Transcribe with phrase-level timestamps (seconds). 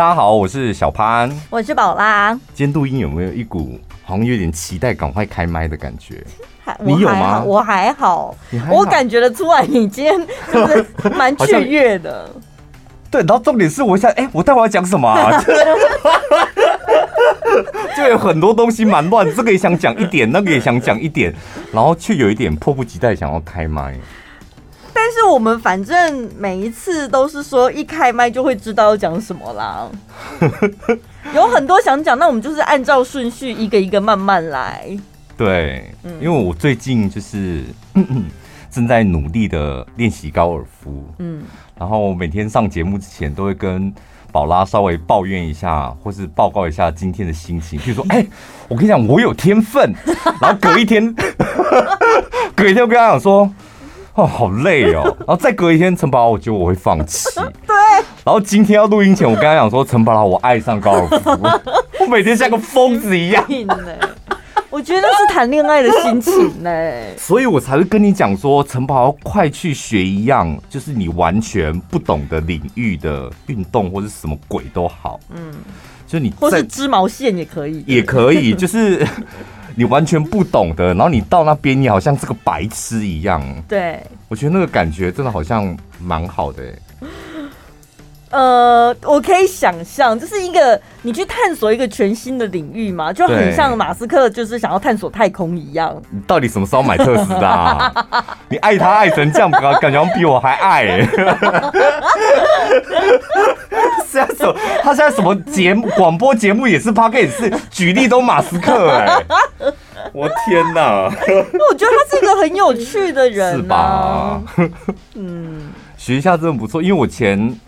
[0.00, 2.32] 大家好，我是小潘，我是宝拉。
[2.54, 6.24] 今天录音有没有一股好像有点期待，赶快开麦的感觉？
[6.78, 7.42] 你有吗？
[7.44, 10.18] 我还好，还好我感觉得出来，你今天
[10.50, 12.30] 就是蛮 雀跃的。
[13.10, 15.38] 对，然后重点是我想，哎、欸，我待会要讲什么、啊？
[17.94, 21.30] 就有很多东西蛮乱，这个也想讲一点，那个也想讲一点，
[21.74, 23.94] 然后却有一点迫不及待想要开麦。
[25.02, 29.88] 但是我们反正每一次都是说一开麦就会知道要讲什么啦。
[31.34, 34.94] 有很多想讲，那我们就是按照顺序一个一个慢慢来。
[35.38, 35.90] 对，
[36.20, 37.64] 因为我最近就是
[38.70, 41.44] 正在努力的练习高尔夫，嗯，
[41.78, 43.90] 然后每天上节目之前都会跟
[44.30, 47.80] 宝拉稍微抱怨一下，或是报告一下今天的心情。
[47.80, 48.28] 比如说，哎、欸，
[48.68, 49.94] 我跟你讲，我有天分。
[50.42, 51.14] 然后隔一天，
[52.54, 53.50] 隔一天我跟他讲说，
[54.14, 55.02] 哦，好累哦。
[55.26, 57.28] 然后再隔一天，陈宝拉，我觉得我会放弃。
[57.66, 57.76] 对。
[58.24, 61.30] 然后今天要录音前，我跟他讲说，陈宝拉，我爱上高尔夫。
[62.00, 63.44] 我每天像个疯子一样。
[64.70, 66.70] 我觉得是谈恋爱的心情呢，
[67.18, 75.52] 所以我才会跟你讲说，陈宝快去学一样，就是你完全不懂的领域的运动或者什么鬼都好，嗯，
[76.06, 79.04] 就你或是织毛线也可以，也可以，就是
[79.74, 86.62] 你完全不懂的，然后你到那边，你好像这个白痴一样，对，我觉得那个感觉真的好像蛮好的。
[88.30, 96.00] 呃，我可以想象，这是一个你去探索一个全新的领域嘛，就很像马斯克就是想要探索太空一样。
[96.10, 97.92] 你到底什么时候买特斯拉？
[98.48, 99.50] 你爱他爱成这样，
[99.80, 101.08] 感觉比我还爱、欸。
[104.06, 104.54] 现在什？
[104.82, 105.88] 他现在什么节目？
[105.96, 109.26] 广播节目也是 Podcast 举例都马斯克哎、欸！
[110.12, 111.04] 我天哪！
[111.04, 114.42] 我觉得他是一个很有趣的人、啊，是吧？
[115.14, 117.58] 嗯，学一下真的不错，因为我前。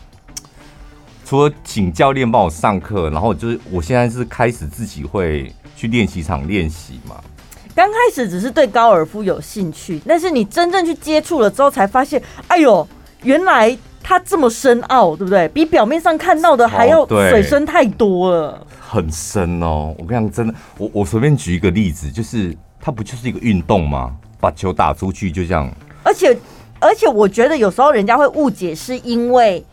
[1.33, 7.17] 除了请教练帮我上课，然后就是我现在是开始自己会去练习场练习嘛。
[7.75, 12.87] 刚开始只是对高尔夫有兴趣，但是你真正去接触了之后，才发现，哎呦，
[13.23, 15.49] 原来它这么深奥，对不对？
[15.49, 19.95] 比表面上看到的还要水深太多了，很深哦。
[19.99, 24.15] 我跟你讲，真的，我我随便举一个例子，就是它不就是一个运动吗？
[24.39, 25.67] 把球打出去就这样。
[26.03, 26.37] 而且
[26.79, 29.65] 而且，我觉得有时候人家会误解，是因为。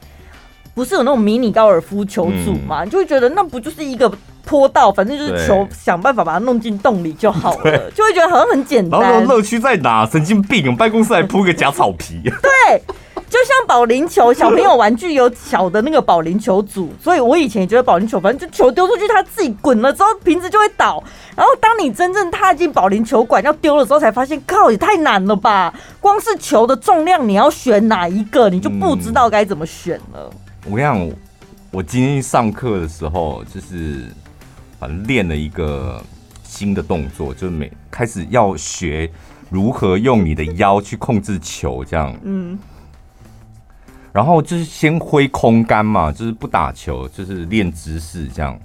[0.80, 2.86] 不是有那种迷你高尔夫球组嘛？
[2.86, 4.10] 你就会觉得那不就是一个
[4.46, 9.02] 坡道，反正就是球，想办法把它弄进洞里就好了，就会觉得好像很简单。
[9.02, 10.06] 然后乐趣在哪？
[10.06, 10.62] 神经病！
[10.62, 12.22] 我们办公室还铺个假草皮。
[12.24, 12.82] 对，
[13.30, 21.04] 就像保龄球，小朋友玩具有小的那个保龄球组，所以我以前也觉得保龄球，反正就球丢出去，它自己滚了之后，瓶子就会倒。
[21.36, 25.74] 然后当你真正踏进保龄球馆要丢的时候，才发现靠，也太难了吧！
[26.00, 30.30] 光是球的重量，你要选哪一个，你就不知道该怎么选了。
[30.70, 31.18] 我跟你讲，
[31.72, 34.06] 我今天上课的时候，就是
[34.80, 36.00] 反正练了一个
[36.44, 39.10] 新的动作，就是每开始要学
[39.50, 42.16] 如何用你的腰去控制球，这样。
[42.22, 42.58] 嗯。
[44.14, 48.60] 然后就是先挥空杆嘛，就是不打球，就是练姿势这样。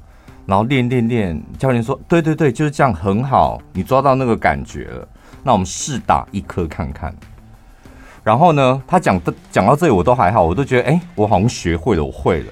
[0.44, 5.09] 然后练练练，教练说：“对对对，就是这样，很好，你抓到那个感觉了。
[5.43, 7.14] 那我们试打一颗看看。”
[8.25, 12.47] 然后呢，他讲的讲到这里我都还好，我都觉得哎、欸，我好像学会了，我会了。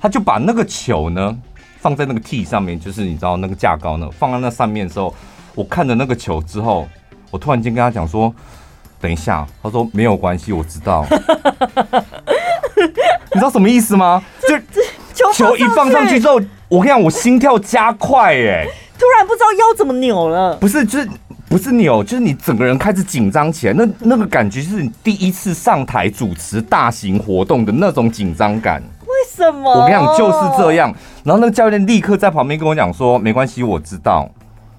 [0.00, 1.36] 他就把那个球呢
[1.78, 5.14] 放在那个 T 上面，就是你知道那个架高呢，放在那上面的时候，
[5.54, 6.88] 我看着那个球之后，
[7.30, 8.34] 我突然间跟他讲说
[8.98, 11.04] ：“等一下。”他说：“没有关系，我知道。”
[13.34, 14.22] 你知道什么意思吗？
[15.12, 18.66] 就球一放上去之后，我跟你讲，我心跳加快、欸，哎，
[18.98, 20.56] 突然不知道腰怎么扭了。
[20.56, 21.08] 不是，就是。
[21.54, 28.82] 不是扭，就是你整个人开始紧张起来，那那个感觉是你第一次上台主持大型活动的那种紧张感。
[29.02, 29.72] 为什么？
[29.72, 30.92] 我跟你讲就是这样。
[31.22, 34.28] 然后那个教练立刻在旁边跟我讲说：“没关系，我知道。”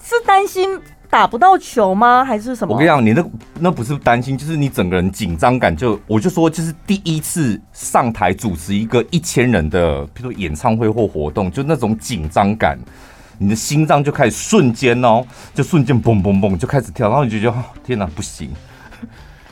[0.04, 0.78] 是担心
[1.10, 2.26] 打不到球吗？
[2.26, 2.74] 还是什么？
[2.74, 3.26] 我跟你讲，你那
[3.58, 12.78] 那不是担心，就是你整个人紧张感就，我就说就是第一次上台主持一个一千人的，比如说演唱会或活动，就那种紧张感。
[13.38, 15.24] 你的心脏就开始瞬间哦，
[15.54, 18.50] 就瞬间嘣嘣嘣就开始跳，然后你就觉得天哪，不行！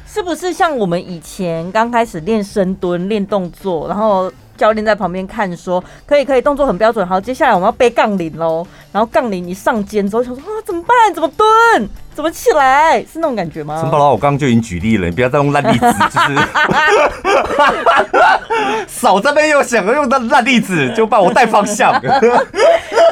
[0.07, 8.65] 是不是像我们以前刚开始练深蹲、练动作，然后教练在旁边看说可以可以，动作很标准，好，接下来我们要背杠铃喽。
[8.91, 11.13] 然后杠铃一上肩之后，想说啊，怎么办？
[11.13, 11.89] 怎么蹲？
[12.15, 12.99] 怎么起来？
[13.01, 13.79] 是那种感觉吗？
[13.81, 16.35] 陈宝拉，我刚刚就已经举例了，你不要再用烂例子， 就是
[18.87, 21.93] 少这边又想要用的烂例子，就把我带方向。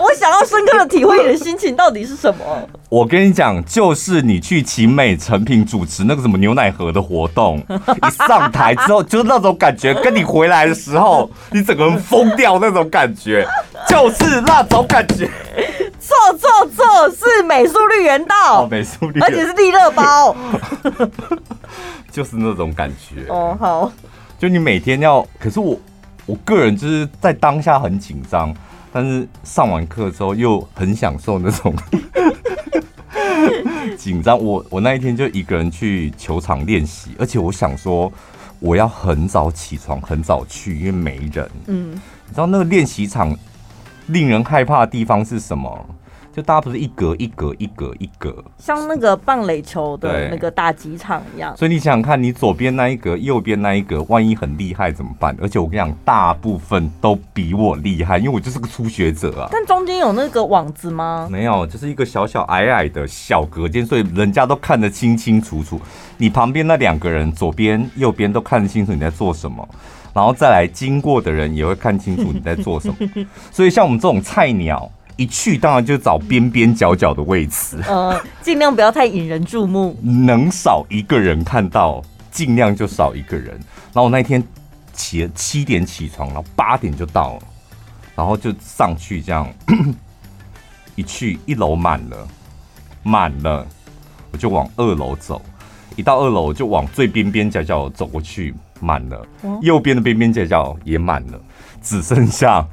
[0.01, 2.43] 我想要深刻的体会你的心情到底是什么？
[2.89, 13.47] 我跟你讲，就是你去奇美成品主持那个什么牛奶盒的活动，一上台之后，就是那种感觉，跟你回来的时候，你整个人疯掉那种感觉，
[13.87, 15.29] 就是那种感觉。
[16.01, 20.35] 错错错，是美术绿园道，哦、美术绿园，而且是利乐包，
[22.11, 23.27] 就是那种感觉。
[23.29, 23.91] 哦，好，
[24.39, 25.79] 就你每天要，可是我
[26.25, 28.51] 我个人就是在当下很紧张，
[28.91, 31.73] 但是上完课之后又很享受那种
[33.95, 34.37] 紧张。
[34.43, 38.11] 我我那一天就一个人去球场练习，而且我想说
[38.59, 41.49] 我要很早起床，很早去，因为没人。
[41.67, 43.37] 嗯，你知道那个练习场
[44.11, 45.85] 令人害怕的地方是什么？
[46.33, 51.55] 就大家不是一格一格一格一格，像那个棒垒球的那个打击场一样。
[51.57, 55.35] 所以你想想看，你左边那一格，右边那一格，万一很厉害怎么办？
[55.41, 59.49] 而且我跟你讲，大部分都比我厉害，因为我就是个初学者啊。
[59.51, 61.27] 但中间有那个网子吗？
[61.29, 65.81] 没有，就是一个小小矮矮的小隔间，所以人家都看得清清楚楚。
[66.17, 69.67] 你旁边那两个人，左边右边都看得清楚你在做什么，
[70.13, 72.95] 然后再来经过的人也会看清楚你在做什么。
[73.51, 74.89] 所以像我们这种菜鸟。
[75.21, 82.01] 一去当然就找边边角角的位置，呃，尽量不要太引人注目，能少一个人看到，
[82.31, 83.49] 尽量就少一个人。
[83.93, 84.43] 然后我那天
[84.93, 87.41] 起七点起床，然后八点就到了，
[88.15, 89.47] 然后就上去这样，
[90.97, 92.27] 一去一楼满了，
[93.03, 93.63] 满了，
[94.31, 95.39] 我就往二楼走，
[95.95, 99.27] 一到二楼就往最边边角角走过去，满了，
[99.61, 101.39] 右边的边边角角也满了，
[101.79, 102.67] 只剩下。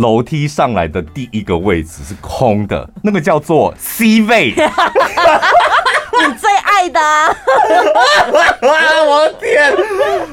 [0.00, 4.54] 楼梯上来的第一个位置是空的，那个叫做 C 位。
[4.56, 7.28] 你最爱的、啊，
[9.06, 9.72] 我的天！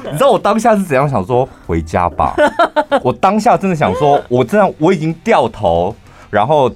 [0.04, 2.34] 你知道我当下是怎样想说回家吧？
[3.02, 5.94] 我当下真的想说，我这样我已经掉头，
[6.30, 6.70] 然后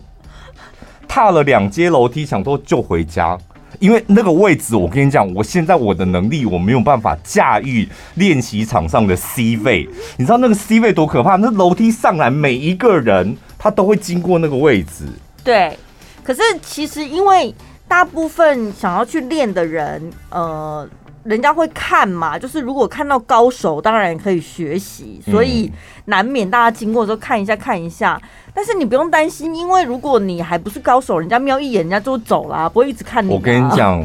[1.07, 3.39] 踏了两阶楼梯，想说就回家。
[3.83, 9.89] 因为那个位置，我跟你讲，我现在我的能力我没有办法驾驭练习场上的 C 位。
[10.17, 11.35] 你知道那个 C 位多可怕？
[11.35, 15.07] 那楼梯上来，每一个人他都会经过那个位置。
[15.43, 15.77] 对，
[16.23, 17.53] 可是其实因为
[17.89, 20.89] 大部分想要去练的人，呃。
[21.25, 25.71] 人家会看嘛，就是如果看到高手，当然可以学习，所以
[26.07, 28.21] 难免大家经过的时候看一下看一下。
[28.53, 33.31] 但是你不用担心，因为如果你还不是高手，人家瞄一眼，人家就走了，不会一直看你。
[33.31, 34.03] 我跟你讲，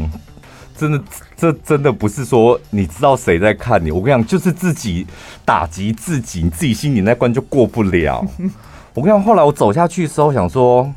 [0.78, 1.04] 真的，
[1.36, 3.92] 这真的不是说你知道谁在看你。
[3.92, 5.08] 我跟你讲，就是自己
[5.44, 8.24] 打击自己，你自己心里那关就过不了。
[8.94, 10.94] 我跟你讲，后来我走下去的时候，想说。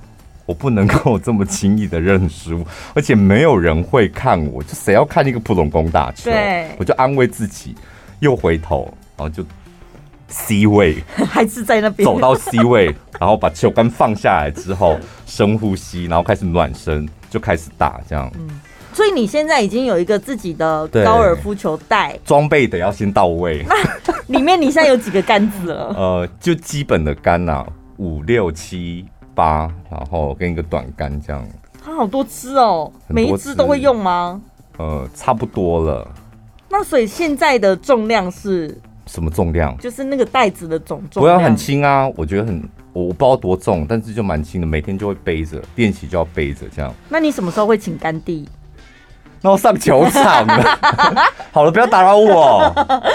[0.46, 6.31] 我不能够这么轻易的认输，而且没有人会看我，就谁要看一个普通工打球？
[6.31, 7.75] 对，我就安慰自己，
[8.19, 9.44] 又回头，然后就
[10.26, 10.96] C 位，
[11.31, 12.87] 还是在那边走到 C 位，
[13.20, 18.28] 然后把球杆放下来之后，深呼吸，然后开始暖身，就开始打这样。
[18.34, 18.60] 嗯，
[18.92, 23.64] 所以你现在已经有一个自己的高尔夫球袋，装备得要先到位。
[24.04, 25.94] 那里面你现在有几个杆子了？
[25.96, 27.64] 呃，就基本的杆呐，
[27.98, 29.04] 五六七。
[29.35, 31.47] 八，然后跟一个短杆这样。
[31.82, 34.41] 它好多支哦，每一支都会用吗？
[34.79, 36.06] 呃，差不多了。
[36.69, 39.77] 那所以现在的重量是什么重量？
[39.79, 41.37] 就是那个袋子的总重量。
[41.37, 42.62] 不要很轻啊，我觉得很，
[42.93, 46.93] 我不知道多重，但是就蛮轻的，每天就会背着，练习就要背着这样。
[47.09, 48.49] 那你什么时候会请干弟？
[49.43, 50.78] 那我上球场了。
[51.50, 52.73] 好了，不要打扰我，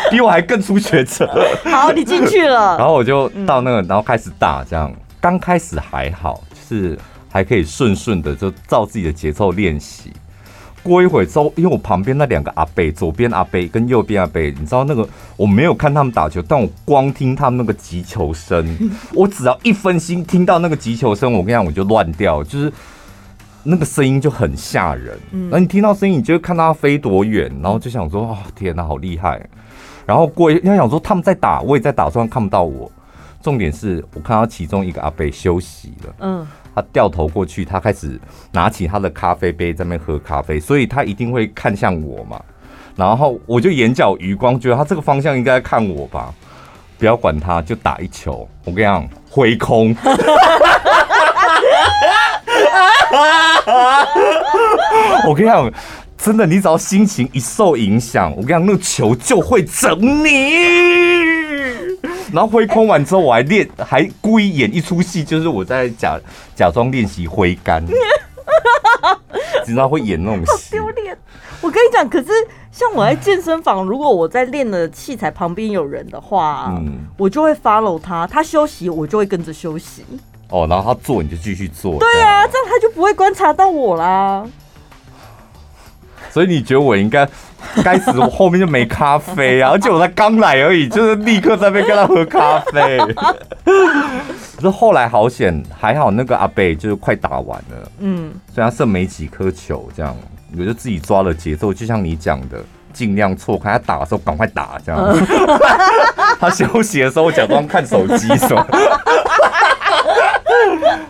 [0.10, 1.32] 比我还更初学者。
[1.66, 2.76] 好，你进去了。
[2.80, 4.92] 然后我就到那个，然后开始打这样。
[5.26, 6.96] 刚开始还好，就是
[7.32, 10.14] 还可以顺顺的就照自己的节奏练习。
[10.84, 18.64] 过一会儿之后，因为我旁边那两个阿贝，左边阿贝跟右边阿贝，你知道那个我没有看他们打球，但我光听他们那个击球声，
[19.16, 22.72] 我只要一分心听到那个击球声，我跟你讲我就乱掉，就是
[23.64, 25.18] 那个声音就很吓人。
[25.32, 29.44] 嗯，那你听到声音，你就会看到他飞多远，然后就想说哦天哪，好厉害！
[30.06, 32.92] 然后过一，你想说他们在打，我也在打，虽然看不到我。
[33.46, 38.20] 重点是我看到其中一个阿伯休息了，嗯，他掉头过去，他开始
[38.52, 42.42] 拿起他的咖啡杯在那边喝咖啡，所以他一定会看向我嘛。
[42.96, 46.34] 然后我就眼角余光，觉得他这个方向应该看我吧，
[46.98, 48.50] 不要管他，就打一球。
[48.64, 49.96] 我跟你讲，挥空。
[55.28, 55.72] 我跟你讲，
[56.18, 61.05] 真的，你只要心情一受影响，我跟你讲，那个球就会整你。
[62.36, 66.20] 然后挥空完之后，我还练，还故意演一出戏，就是我在假
[66.54, 67.82] 假装练习挥杆。
[69.66, 71.18] 知道会演那种戏，丢脸。
[71.62, 72.28] 我跟你讲，可是
[72.72, 80.04] 像我在健身房，如果我在练的器材旁边有人的话，嗯，我就会 follow 他，他休息我就会跟着休息。
[80.50, 81.98] 哦，然后他做你就继续做。
[81.98, 84.46] 对啊，这样他就不会观察到我啦。
[86.32, 87.28] 所以你觉得我应该
[87.84, 93.00] 该死，我后面就没咖啡啊，而且我才刚来而已，就是立刻在那边跟他喝咖啡。
[94.56, 100.16] 可是后来好险，还好那个阿贝就是快打完了，嗯，所以他剩没几颗球，这样
[100.58, 102.58] 我就自己抓了节奏，就像你讲的，
[102.94, 105.18] 尽量错开，他打的时候赶快打，这样。
[106.40, 108.66] 他休息的时候，我假装看手机什么。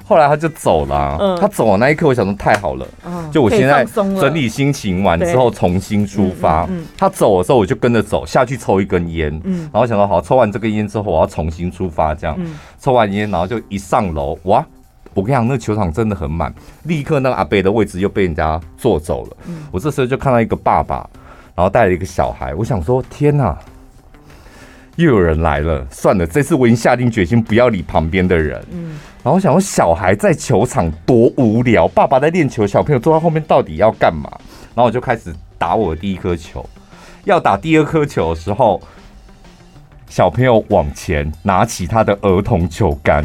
[0.07, 6.65] 后来他就走了、啊，嗯、他走的那一刻，我想说太好了，嗯、就我现在整理心情完之后重新出发。
[6.97, 14.65] 他走的时候我就跟着走下去抽一根烟，嗯、然后想到好，抽完这根烟之后我要重新出发，这样，嗯、抽完烟然后就一上楼，哇！
[15.13, 19.37] 我跟你讲，那个球场真的很满，立刻那个阿贝的位置又被人家坐走了。
[19.49, 21.05] 嗯、我这时候就看到一个爸爸，
[21.55, 23.57] 然后带了一个小孩，我想说天哪！
[24.95, 28.63] 又有人来了，算了，这次我已经下定决心不要理旁边的人。
[28.71, 34.29] 嗯，然后我想说，小孩在球场多无聊，爸爸在练球，小朋友坐在后面到底要干嘛？
[34.73, 36.65] 然后我就开始打我的第一颗球，
[37.25, 38.81] 要打第二颗球的时候，
[40.07, 43.23] 小朋友往前拿起他的儿童球杆，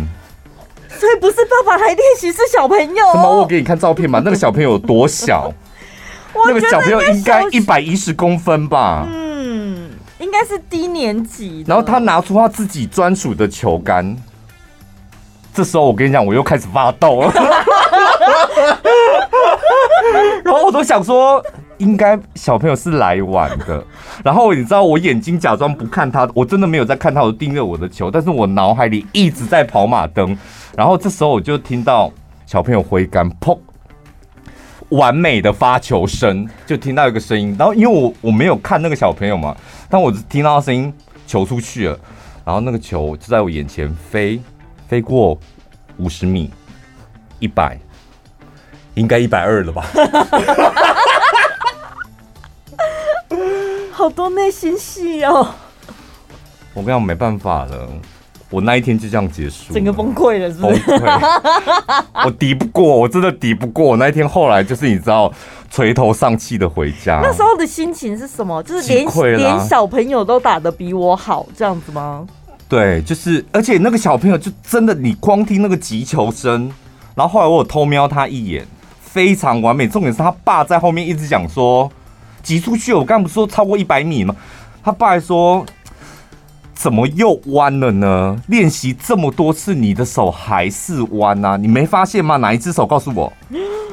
[0.88, 3.12] 所以不是爸爸来练习，是小朋友。
[3.12, 3.40] 什么？
[3.40, 5.52] 我给你看照片嘛，那个小朋友有多小？
[6.46, 9.06] 那个小朋友应该一百一十公分吧？
[9.08, 9.29] 嗯。
[10.20, 14.14] 应该是低年级，然后他拿出他自己专属的球杆，
[15.54, 17.32] 这时候我跟你讲，我又开始发抖了，
[20.44, 21.42] 然后我都想说，
[21.78, 23.82] 应该小朋友是来晚的，
[24.22, 30.36] 然后你知道我眼睛假装不看他，我真的没有在看他，我盯着我的球，但是我脑海里一直在跑马灯，
[30.76, 32.12] 然后这时候我就听到
[32.44, 33.58] 小朋友挥杆，砰。
[34.90, 39.56] 完美的发球声，就听到一个声音，然后因为我我没有看那个小朋友嘛，
[39.90, 40.94] 但我只听到声音，
[41.26, 41.98] 球出去了，
[42.44, 44.40] 然后那个球就在我眼前飞，
[44.86, 45.36] 飞过
[45.96, 46.48] 五十米，
[47.40, 47.76] 一百，
[48.94, 49.84] 应该一百二了吧？
[53.90, 55.54] 好多内心戏哦！
[56.72, 57.88] 我跟你讲，没办法了。
[58.50, 60.80] 我那一天就这样结束，整个崩溃了，是不是？
[60.80, 63.86] 崩溃， 我敌不过，我真的敌不过。
[63.86, 65.32] 我那一天后来就是你知道，
[65.70, 67.20] 垂头丧气的回家。
[67.22, 68.60] 那时候的心情是什么？
[68.64, 72.26] 就是连连小朋友都打得比我好，这样子吗？
[72.68, 76.68] 对，就是，而且那个小朋友就真的，你光听那个急球声，
[77.14, 78.66] 然后后来我有偷瞄他一眼，
[79.00, 79.86] 非常完美。
[79.86, 81.88] 重点是他爸在后面一直讲说，
[82.42, 84.34] 急出去，我刚不是说超过一百米吗？
[84.82, 85.64] 他爸还说。
[86.80, 88.42] 怎么又弯了呢？
[88.46, 91.58] 练习这么多次，你的手还是弯啊？
[91.58, 92.38] 你没发现吗？
[92.38, 92.86] 哪一只手？
[92.86, 93.30] 告诉我。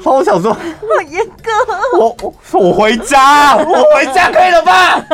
[0.01, 0.61] 好， 我想说，好
[1.09, 1.51] 严格。
[1.99, 5.05] 我我我回家，我回家可以了吧？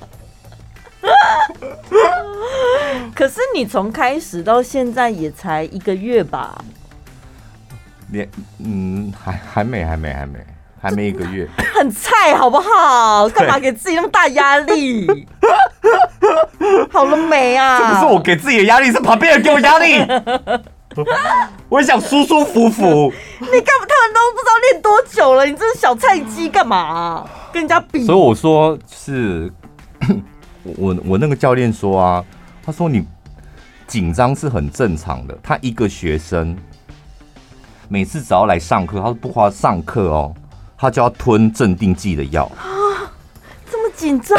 [3.14, 6.64] 可是你从开始到现在也才一个月吧？
[8.10, 8.26] 连
[8.60, 10.38] 嗯，还还没，还没，还没。
[10.80, 13.28] 还没一个月，很菜好不好？
[13.30, 15.06] 干嘛给自己那么大压力？
[16.90, 17.78] 好了没啊？
[17.78, 20.04] 这不是我给自己的压力，是旁边人给我压力。
[21.68, 23.12] 我也想舒舒服服。
[23.40, 23.86] 你干嘛？
[23.88, 28.04] 他们都不知道练多久了，你这是小菜鸡，干嘛、啊、跟人家比？
[28.04, 29.52] 所以我说是，
[30.76, 32.24] 我我那个教练说啊，
[32.64, 33.06] 他说你
[33.86, 35.36] 紧张是很正常的。
[35.42, 36.56] 他一个学生
[37.88, 40.34] 每次只要来上课，他说不花上课哦。
[40.78, 43.10] 他就要吞镇定剂的药啊，
[43.68, 44.38] 这么紧张？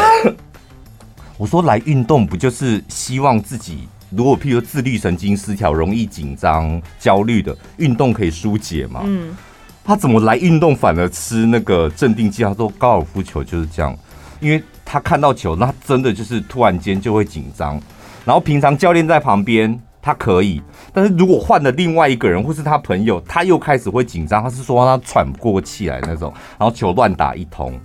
[1.38, 9.02] 我说来运动不就是希望自己，如果譬如自律神经失调、容易紧张、焦虑的，运动可以疏解嘛？
[9.04, 9.36] 嗯，
[9.84, 12.44] 他怎么来运动反而吃那个镇定剂？
[12.44, 13.94] 他说高尔夫球就是这样，
[14.40, 17.80] 因为他看到球，那他真的就是突然间就会紧张，
[18.24, 19.78] 然后平常教练在旁边。
[20.02, 20.62] 他可以，
[20.94, 24.42] 但是如果换了另外一个人，或是他朋友，他又开始会紧张。
[24.42, 27.80] 他是说他喘不过气来那种，然后球乱打一通。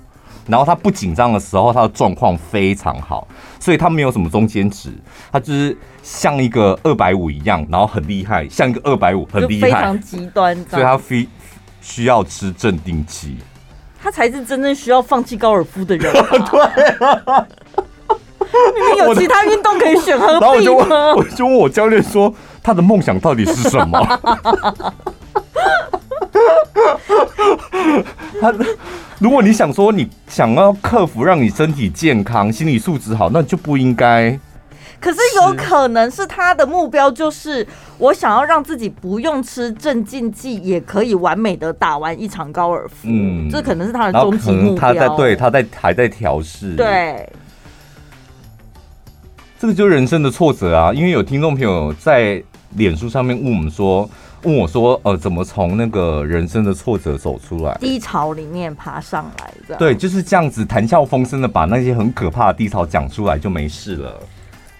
[0.46, 3.26] 然后他不紧张的时候，他的状况非常好，
[3.58, 4.90] 所以他没有什么中间值，
[5.32, 11.26] 他就是像一个二百五一样，然后很厉害，像一个二百五很厉害，非常极端，所以他非
[11.80, 13.38] 需要吃镇定剂。
[14.02, 16.12] 他才是真正需要放弃高尔夫的人。
[16.12, 17.44] 对。
[18.94, 20.40] 你有其他运动可以选，何必呢？
[20.40, 23.98] 然后我就问，我就问我教练说，他的梦想到底是什么？
[28.40, 28.52] 他，
[29.18, 34.38] 如果你想说你想要克服，让你身体健康、心理素质好，那就不应该。
[35.00, 37.66] 可是有可能是他的目标就是
[37.98, 42.94] 我想要让自己不用吃镇静剂，也可以完美的打完一场高尔夫。
[43.04, 44.80] 嗯，这可能是他的终极目标。
[44.80, 46.74] 他在对，他在还在调试。
[46.74, 47.28] 对，
[49.58, 50.92] 这个就是人生的挫折啊！
[50.92, 52.42] 因为有听众朋友在
[52.76, 54.08] 脸书上面问我们说。
[54.44, 59.74] 问我说：“呃，怎么从那个人生的挫折走出来，低潮里面爬上来的？
[59.76, 64.20] 对，就是这样子，谈笑风生的把那些很可怕的低潮讲出来，就没事了。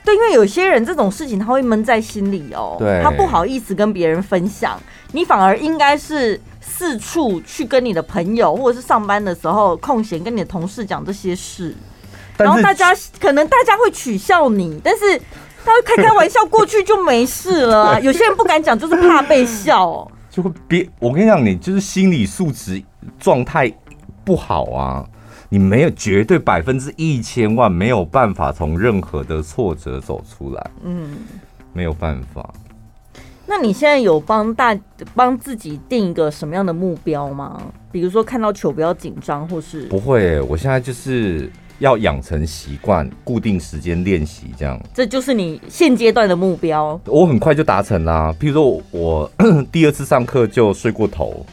[0.04, 4.78] 对，因为有些人这种事情他会闷在心里哦，对，他不好意思跟别人分享，
[5.12, 11.75] 你反而应该是四处去跟你的朋友，或者是上班的时候空闲跟你的同事讲这些事，
[12.38, 15.20] 然后大家可能大家会取笑你，但是。”
[15.66, 17.96] 他会开开玩笑过去就没事了啊！
[18.04, 20.06] 有些人不敢讲，就是怕被笑。
[20.28, 22.82] 就会别，我跟你讲，你就是心理素质
[23.18, 23.72] 状态
[24.26, 25.02] 不好啊！
[25.48, 30.70] 你没有绝对百分之一千万没有办法从任何的挫折走出来。
[30.82, 31.16] 嗯，
[31.72, 32.46] 没有办法。
[33.46, 34.78] 那你现在有帮大
[35.14, 37.58] 帮自己定一个什么样的目标吗？
[37.90, 40.42] 比如说看到球不要紧张，或是不会、欸？
[40.42, 41.50] 我现在就是。
[41.78, 44.81] 要养成习惯，固定时间练习，这样。
[44.95, 47.00] 这就是你现阶段的目标。
[47.07, 48.35] 我很快就达成啦。
[48.38, 48.83] 譬如说我，
[49.38, 51.45] 我第二次上课就睡过头。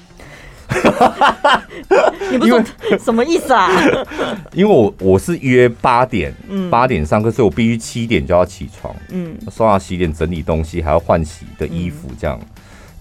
[2.31, 2.63] 你不懂
[3.03, 3.69] 什么意思啊？
[4.53, 6.33] 因为我我是约八点，
[6.69, 8.95] 八点上课，所以我必须七点就要起床。
[9.09, 12.39] 嗯，刷牙、洗脸、整理东西，还要换洗的衣服，这样。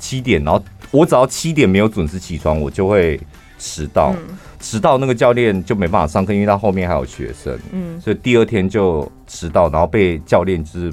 [0.00, 0.60] 七点，然后
[0.90, 3.20] 我只要七点没有准时起床，我就会
[3.56, 4.12] 迟到。
[4.16, 10.92] 嗯迟到那个教练就没办法上课，因为他后面还有学生，嗯，所以第二天就迟到，然后被教练就是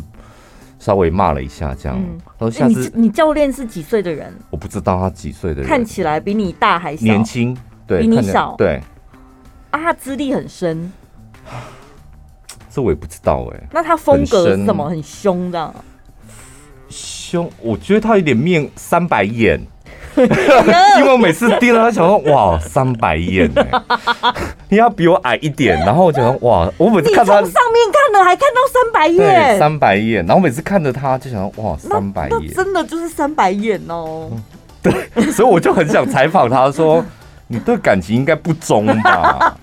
[0.80, 2.00] 稍微骂了一下，这样。
[2.00, 4.34] 嗯、然后下次、欸、你，你教练是几岁的人？
[4.50, 7.04] 我不知道他几岁的人，看起来比你大还小？
[7.04, 7.56] 年轻，
[7.86, 8.82] 对，比你小，对。
[9.72, 10.90] 啊，他资历很深，
[12.72, 13.68] 这我也不知道哎、欸。
[13.74, 14.90] 那他风格是什么？
[14.90, 15.76] 很凶这样？
[16.90, 19.60] 凶，我觉得他有点面三百眼。
[21.00, 23.68] 因为我每次盯着他，想说哇，三白眼哎，
[24.70, 34.30] 你要比我矮一点，然后我就想说哇，我每次看他从上面看了还看到三白眼，三白眼，然后每次看着他就想说哇，三白眼，真的就是三白眼哦。
[34.82, 37.04] 对，所以我就很想采访他说，
[37.48, 39.56] 你对感情应该不忠吧？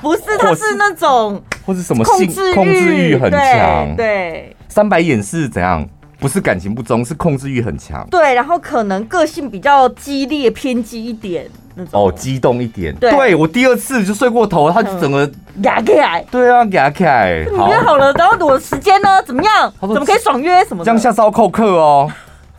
[0.00, 5.84] 不是，他是那种或是什么性控制欲很强，对，三白眼是怎样？
[6.18, 8.06] 不是感情不忠，是控制欲很强。
[8.10, 12.08] 对，然后可能个性比较激烈、偏激一点那种。
[12.08, 12.94] 哦，激动一点。
[12.96, 15.30] 对，对我第二次就睡过头，他就整个
[15.62, 16.24] 压起来。
[16.30, 17.30] 对啊，压起来。
[17.30, 19.22] 约好了，然后我的时间呢？
[19.22, 19.72] 怎么样？
[19.80, 20.84] 怎么可以爽约什么？
[20.84, 22.10] 这样下次要扣课哦。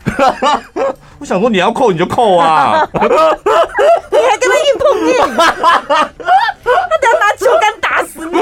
[1.18, 2.88] 我想说，你要扣你就扣啊！
[2.92, 3.08] 你还
[4.38, 5.94] 跟他硬碰硬，他
[6.64, 8.38] 等下拿球杆打死你！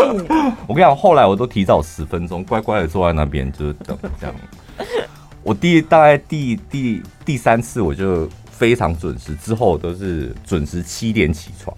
[0.68, 4.34] 我跟你讲，后来我都提早十分钟，乖乖的坐在那边，就是等这样。
[5.42, 11.76] 我第大概第第第三次我就非常准时，之后都是准时七点起床。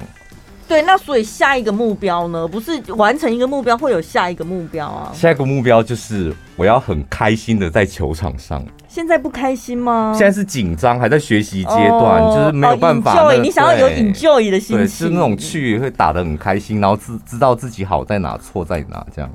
[0.66, 2.46] 对，那所以下一个目标呢？
[2.46, 5.10] 不是完成一个目标，会有下一个目标啊。
[5.12, 8.64] 下一个目标就是我要很开心的在球场上。
[8.86, 10.14] 现在不开心吗？
[10.16, 13.36] 现在是紧张，还在学习阶段，哦、就是没有办法、哦。
[13.36, 19.28] 你想要有 enjoy 的心情，是那种去会打的很开心，然后知知道自己好在哪，错在哪，这样。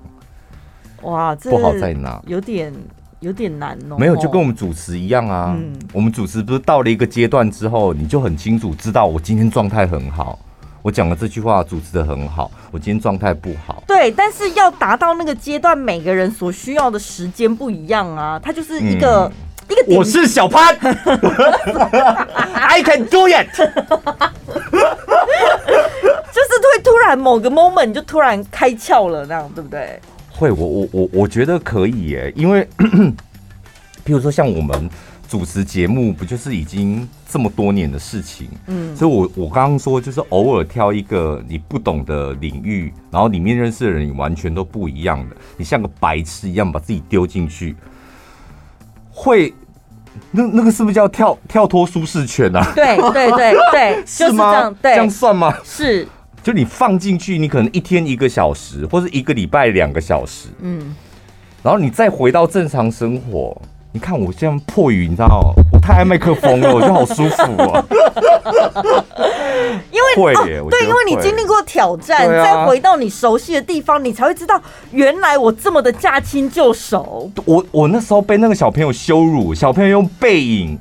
[1.02, 2.22] 哇，这不好在哪？
[2.28, 2.74] 有点。
[3.22, 5.56] 有点难哦，没有，就跟我们主持一样啊。
[5.58, 10.38] 嗯，我们主持不是到了一个阶段之后，你就很清楚知道我今天状态很好，
[10.82, 13.82] 我讲了这句话主持的很好，我今天状态不好。
[13.88, 18.40] 对，但是要达到那个阶段，每个人所需要的时间不一样啊。
[18.44, 19.32] 它就是一个、嗯、
[19.70, 19.98] 一个点。
[19.98, 20.76] 我是小潘，
[22.54, 23.48] I can do it。
[26.36, 30.00] 就是会突然某个 moment 就突然开窍了，那样对不对？
[30.36, 32.68] 会，我我我我觉得可以耶，因为，
[34.06, 34.90] 譬如说像我们
[35.30, 47.76] 主持节目，不就是已经这么多年的事情，嗯，所以我我刚刚说就是偶尔挑一个你不懂的领域，然后里面认识的人完全都不一样的，你像个白痴一样把自己丢进去，
[49.10, 49.54] 会，
[50.32, 52.62] 那那个是不是叫跳跳脱舒适圈啊？
[52.76, 54.70] 对对对对，是吗？
[54.82, 55.54] 对， 这样算吗？
[55.64, 56.08] 是。
[56.46, 60.96] 就你放进去，你可能一天一个小时，或者一个礼拜两个小时，嗯，
[61.64, 63.60] 然后你再回到正常生活。
[63.92, 67.84] 你看我这样破语，你知道我太爱麦克风了，我觉得好舒服啊。
[69.90, 70.34] 因为
[70.70, 77.32] 对，因为你经历过挑战，再回到你熟悉的地方，你才会知道原来我这么的驾轻就熟。
[77.46, 80.78] 我我那时候被那个小朋友羞辱，小朋友用背影。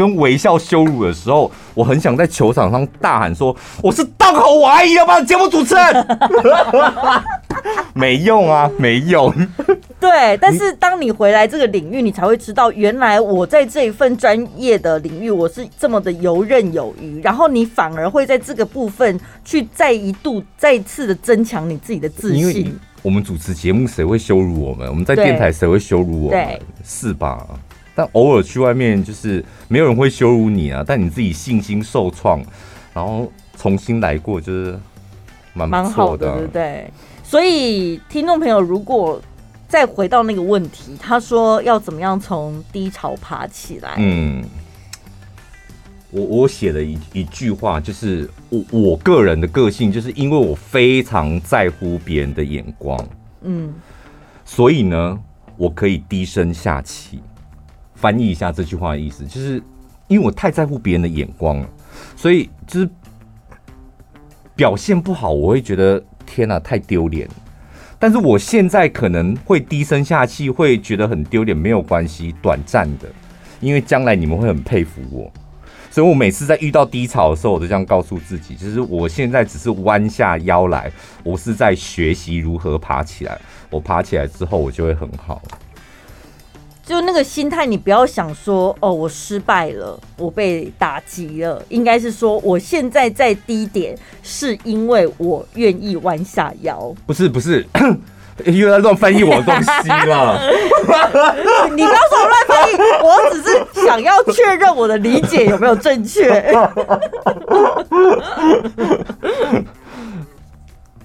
[0.00, 6.06] 跟微笑羞辱的时候，我很想在球场上大喊说：“我是档口我阿姨要不要节目主持人？”
[7.92, 9.30] 没用啊，没用。
[10.00, 17.20] 对，但是当你回来这个领域，你才会知道，原来我在这一份专业的领域，我是这么的游刃有余。
[17.20, 22.74] 然后你反而会在这个部分去再一度、再次的增强你自己的自信。
[23.02, 24.88] 我们主持节目，谁会羞辱我们？
[24.88, 26.58] 我们在电台，谁会羞辱我们？
[26.82, 27.46] 是吧？
[28.00, 30.82] 但偶尔去外面，就是没有人会羞辱你啊。
[30.86, 32.42] 但你自己信心受创，
[32.94, 34.80] 然后重新来过，就是
[35.52, 36.90] 蛮蛮好的，对不对？
[37.22, 39.20] 所以听众朋友，如果
[39.68, 43.96] 再回到那个问题，他说要怎么样从低潮爬起来？
[43.98, 44.42] 嗯。
[46.10, 52.98] 我我写了一一句话，就是我我个人的个性，就是因为我非常在乎别人的眼光，
[53.42, 53.74] 嗯，
[54.44, 55.20] 所以呢，
[55.58, 57.20] 我可以低声下气。
[58.00, 59.62] 翻译一下这句话的意思，就是
[60.08, 61.68] 因为我太在乎别人的眼光了，
[62.16, 62.88] 所以就是
[64.56, 67.28] 表现不好，我会觉得天哪，太丢脸。
[67.98, 73.06] 但是我现在可能会低声下气，会觉得很丢脸，没有关系，短暂的，
[73.60, 75.30] 因为将来你们会很佩服我。
[75.90, 80.90] 所以我每次在遇到低潮的时候，我都这样告诉自己，就是我现在只是弯下腰来，
[81.22, 83.38] 我是在学习如何爬起来。
[83.68, 85.42] 我爬起来之后，我就会很好。
[86.90, 91.62] 就那个心态，你不要想说哦，我失败了，我被打击了。
[91.68, 96.92] 应该是说，我现在在低点，是因为我愿意弯下腰。
[97.06, 97.64] 不是，不是。
[98.44, 100.40] 又在乱翻译我的东西了
[101.70, 106.42] 你不要说我乱翻译，我只是想要确认我的理解有没有正确。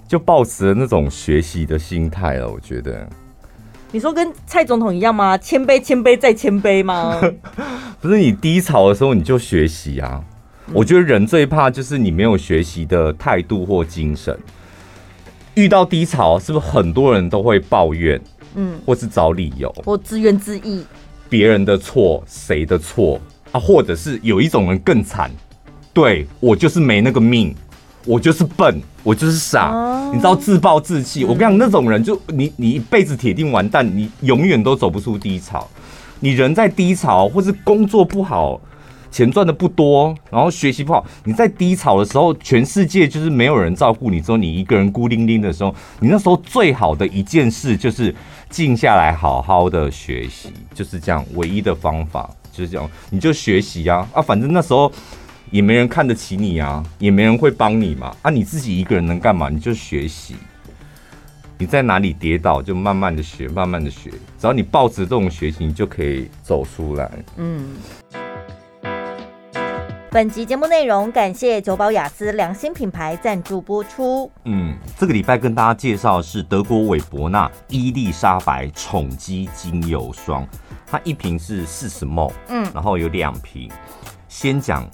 [0.07, 3.07] 就抱持了那种学习的心态了，我觉得。
[3.95, 5.37] 你说跟蔡总统一样吗？
[5.37, 7.17] 谦卑，谦卑再谦卑吗？
[8.01, 10.21] 不是，你低潮的时候你就学习啊。
[10.73, 14.37] 我觉得人最怕就是你没有学习的态度或精神。
[15.53, 18.19] 遇到低潮，是不是很多人都会抱怨，
[18.55, 20.83] 嗯，或是找理由，或自怨自艾，
[21.29, 23.17] 别人的错，谁的错
[23.53, 23.59] 啊？
[23.61, 25.31] 或者是有一种人更惨，
[25.93, 27.55] 对，我就是没那个命，
[28.05, 31.23] 我就是笨，我就是傻，哦、你知道自暴自弃。
[31.23, 35.67] 嗯、我跟你讲，那种人就你你一辈子铁定完蛋，你永远都走不出低潮。
[36.19, 38.61] 你人在低潮，或是工作不好。
[39.11, 48.13] 钱赚的不多，然后学习不好，你在低潮的时候，全世界就是没有人照顾你，只有你一个人孤零零的时候，你那时候最好的一件事就是
[48.49, 54.91] 静下来，好好的学习，就是这样，唯一的方法就是这样，你就学习啊啊，反正那时候
[55.51, 59.49] 也没人看得起你啊，也没人会帮你嘛，啊，你自己一个人能干嘛？
[59.49, 60.35] 你就学习，
[61.57, 67.11] 你在哪里跌倒就慢慢的学，慢慢的学，只要你抱着这种学习，你就可以走出来。
[67.37, 67.75] 嗯。
[70.11, 74.31] 本集节目内容感谢九宝雅思良心品牌赞助播出。
[74.45, 80.47] 嗯，这个礼拜跟大家介绍的是德国韦伯纳伊丽莎白宠肌精油霜，
[80.87, 83.69] 它一瓶是四十 ml，嗯，然后有两瓶。
[84.29, 84.89] 先讲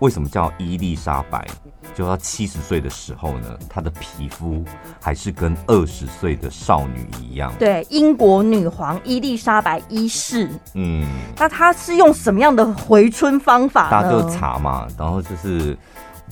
[0.00, 1.46] 为什么叫伊丽莎白。
[1.94, 4.62] 就她七十岁的时候呢，她的皮肤
[5.00, 7.50] 还是跟二十岁的少女一样。
[7.58, 10.50] 对，英国女皇伊丽莎白一世。
[10.74, 11.06] 嗯，
[11.38, 13.90] 那她是用什么样的回春方法呢？
[13.90, 15.78] 大家就查嘛，然后就是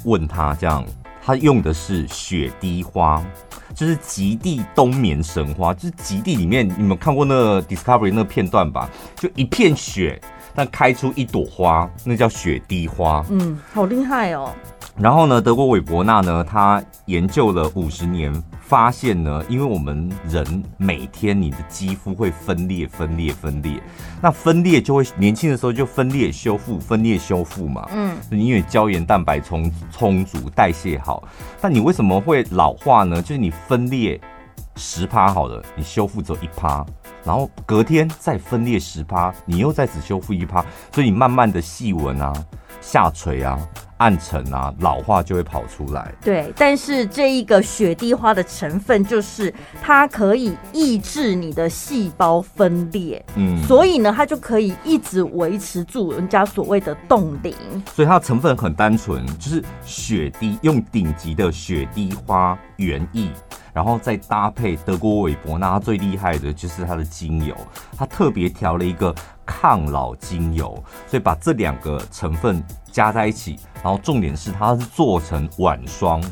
[0.04, 0.84] 问她这样，
[1.24, 3.24] 她用的是雪滴花，
[3.74, 8.90] 就是极地冬眠神花，就是极地里面，你们看过那个 Discovery 那个片段吧？
[9.16, 10.20] 就一片雪，
[10.54, 13.24] 但开出一朵花，那叫雪滴花。
[13.30, 14.50] 嗯，好厉害哦。
[14.96, 23.82] 然后呢，德国韦伯纳呢，他研究了五十年，发现呢，因为我们人每天你的肌肤会分裂、分裂、分裂，
[24.22, 31.26] 那分裂就会年轻的时候就分裂修复、分裂修复嘛，嗯，因为胶原蛋白充充足、代谢好，
[31.60, 33.20] 但你为什么会老化呢？
[33.20, 34.20] 就是你分裂
[34.76, 36.86] 十趴好了，你修复只有一趴，
[37.24, 42.32] 然后隔天再分裂十趴，你又再只修复一趴，所以你慢慢的细纹啊、
[42.80, 43.58] 下垂啊。
[43.98, 46.12] 暗沉啊，老化就会跑出来。
[46.20, 57.54] 对，但是这一个雪滴花的成分就是它可以抑制你的细胞分裂，嗯，所以呢，它就可以一直维持住人家所谓的冻龄。
[57.94, 63.30] 所以它的成分很单纯，就是雪滴，用顶级的雪滴花原液。
[63.74, 67.54] 然后再搭配德国韦伯那，它最厉害的就是它的精油，
[67.98, 69.12] 它特别调了一个
[69.44, 76.22] 抗老精油，所以把这两个成分加在一起，然后重点是它是做成晚霜，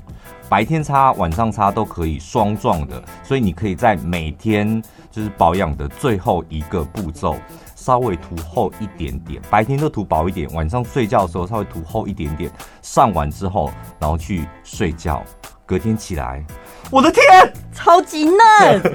[0.49, 7.35] 白天擦、晚上擦都可以霜状的，所以你可以在每天就是保养的最后一个步骤，
[7.75, 12.49] 稍微涂厚一点点，白天都涂薄一点，晚上睡觉的时候稍微涂厚一点点，
[12.83, 15.25] 上完之后然后去睡觉，
[15.67, 16.47] 隔天起来。
[16.93, 17.25] 我的天，
[17.73, 18.37] 超级嫩！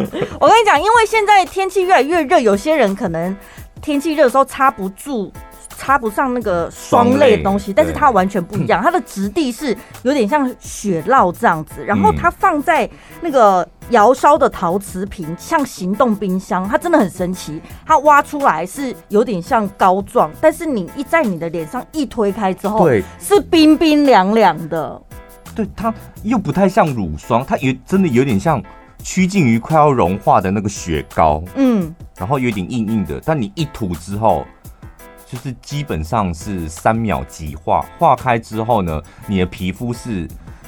[0.39, 3.36] 我跟你讲，因为现在天气越来越热，有些人可能
[3.81, 5.33] 天气热的时候插不住。
[5.79, 12.89] 插不上那个霜类的东西，但是它完全不一样，它的质地是有点像雪酪这样子，然后它放在
[13.21, 17.62] 那个窑烧的陶瓷瓶，像行动冰箱，它真的很神奇。
[17.86, 24.99] 它挖出来是有点像膏状，但是你一在你的脸上一推开之后，对，是冰冰凉凉的。
[25.58, 25.91] 对，它
[26.22, 28.62] 又不太像乳霜，它有真的有点像
[29.00, 34.46] 趋近于快要融化的那个雪糕，嗯，然后有点硬硬的，但你一涂之后。
[35.30, 40.26] 就是基本上是三秒即化，化开之后呢，你的皮肤是，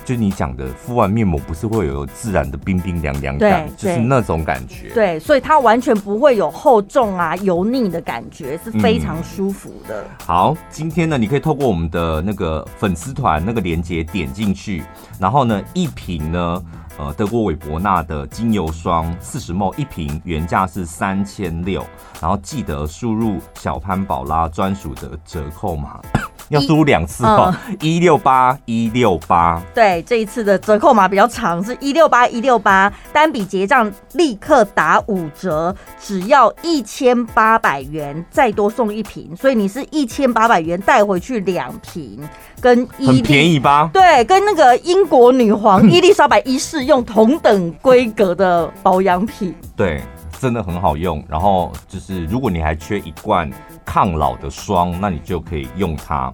[0.09, 4.89] 就你讲的敷完面膜不是会有自然的冰冰凉凉感，就是那种感觉。
[4.89, 10.01] 对，所以它完全不会有厚重啊、油腻的感觉，是非常舒服的。
[10.01, 10.07] 嗯。
[10.25, 14.83] 好，今天呢，你可以透过我们的那个粉丝团那个链接点进去，
[15.19, 16.63] 然后呢，一瓶呢。
[16.97, 21.81] 呃，德国韦伯纳的精油霜四十 ml 一瓶，原价是三千六，
[22.19, 26.01] 然后记得输入小潘宝拉专属的折扣码，
[26.49, 29.61] 要输入两次哦，一六八一六八。
[29.73, 42.19] 对，这一次的折扣码比较长，是一六八一六八，单笔结账立刻打五折，只要一千八百元，再多送一瓶，所以你是一千八百元带回去两瓶。
[42.61, 43.89] 跟很便宜吧？
[43.93, 49.55] 对，跟那个英国女皇 伊丽莎白一世用同等规格的保养品。
[49.77, 50.01] 对，
[50.41, 51.23] 真的很好用。
[51.29, 53.49] 然后就是，如果你还缺一罐
[53.89, 56.31] 抗老的霜，那你就可以用它。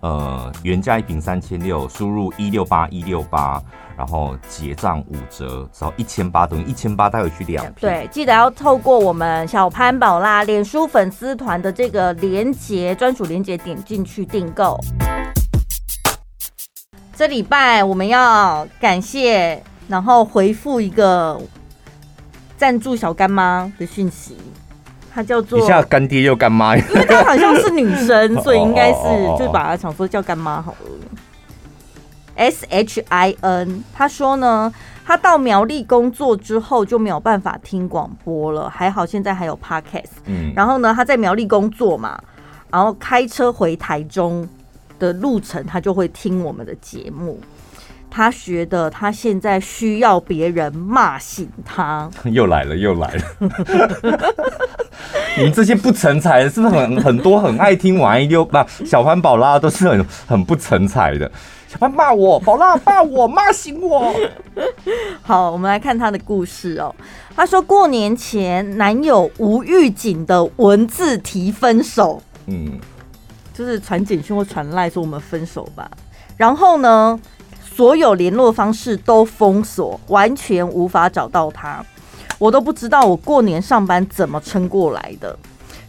[0.00, 3.62] 呃，原价一瓶三千六，输入一六八一六八，
[3.94, 7.74] 然后结账五折，只要一千八，等于一千八带回去两瓶。
[7.82, 14.80] 对，记得要透过我们小潘宝拉脸书粉丝团的这个连接，专属连接点进去订购。
[17.14, 21.38] 这礼拜我们要感谢，然后回复一个
[22.56, 24.36] 赞助小干妈的讯息，
[25.14, 28.98] 她叫做一下干爹又干妈，因为她好像是女生， 所以应该是
[29.38, 30.90] 就把她想说叫干妈好了。
[32.34, 34.72] S H I N，她说呢，
[35.06, 40.18] 她到苗栗工作之后就没有办法听广播了，还好现在还有 Podcast。
[40.26, 42.20] 嗯，然后呢，她在苗栗工作嘛，
[42.70, 44.48] 然后开车回台中。
[44.96, 47.38] 的路程，他就会听我们的节目。
[48.08, 52.08] 他觉得他现在需要别人骂醒他。
[52.30, 53.22] 又来了，又来了！
[55.36, 61.30] 你们这些不成才的，是不是很很多很爱听晚安一六八小潘宝拉都是很很不成才的？
[61.68, 64.14] 小潘骂我，宝拉骂我，骂醒我。
[65.22, 66.94] 好，我们来看他的故事哦。
[67.34, 72.22] 他说过年前男友无预警的文字提分手。
[72.46, 72.78] 嗯。
[73.52, 75.88] 就是传简讯或传赖说我们分手吧，
[76.36, 77.16] 然后呢，
[77.62, 81.80] 所有联络方式都封锁，完全无法找到他，
[82.44, 85.34] 我都不知道我过年上班怎么撑过来的。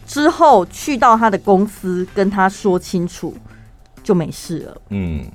[0.08, 3.36] 之后去到他的公司跟他说清楚，
[4.02, 4.78] 就没事了。
[4.92, 5.26] 嗯，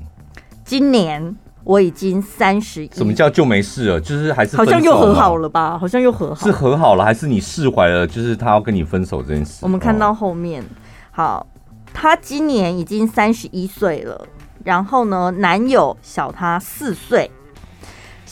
[0.65, 4.01] 今年我已经三十一，什么叫就没事了？
[4.01, 5.77] 就是还是好像又和好了吧？
[5.77, 8.07] 好像又和好，是和好了还是你释怀了？
[8.07, 9.59] 就是他要跟你分手这件事。
[9.61, 10.65] 我们看到后面，
[11.11, 11.47] 好。
[11.93, 14.27] 他今年已经三十一岁了，
[14.65, 17.31] 然后呢，男友小他四岁。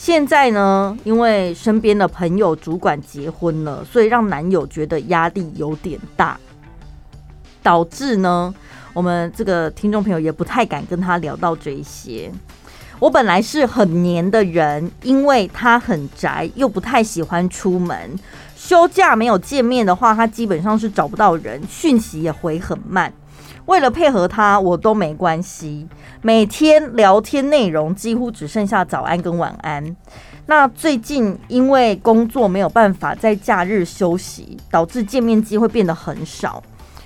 [0.01, 6.39] 现在呢，因为身边的朋友主管结婚了，所以让男友觉得压力有点大，
[7.61, 8.55] 导致呢，
[8.93, 12.31] 我们这个听众朋友也不太敢跟他聊到这一些。
[12.97, 18.17] 我本来是很黏的人，因为他很宅，又不太喜欢出门。
[18.55, 23.13] 休假没有见面的话，他基本上是找不到人，讯息也回很慢。
[23.69, 25.87] 为了配合他，我都没关系。
[26.23, 29.95] 每天聊天内容几乎只剩下早安跟晚安。
[30.47, 36.63] 那最近因为工作没有办法在假日休息，导致见面机会变得很少。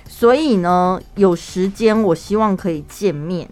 [0.08, 3.46] 所以呢，有时间我希望可以见面。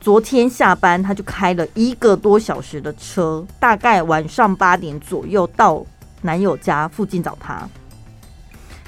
[0.00, 5.86] 昨天下班他就开了一个多小时的车，大概晚上八点左右到
[6.22, 7.68] 男友家附近找他。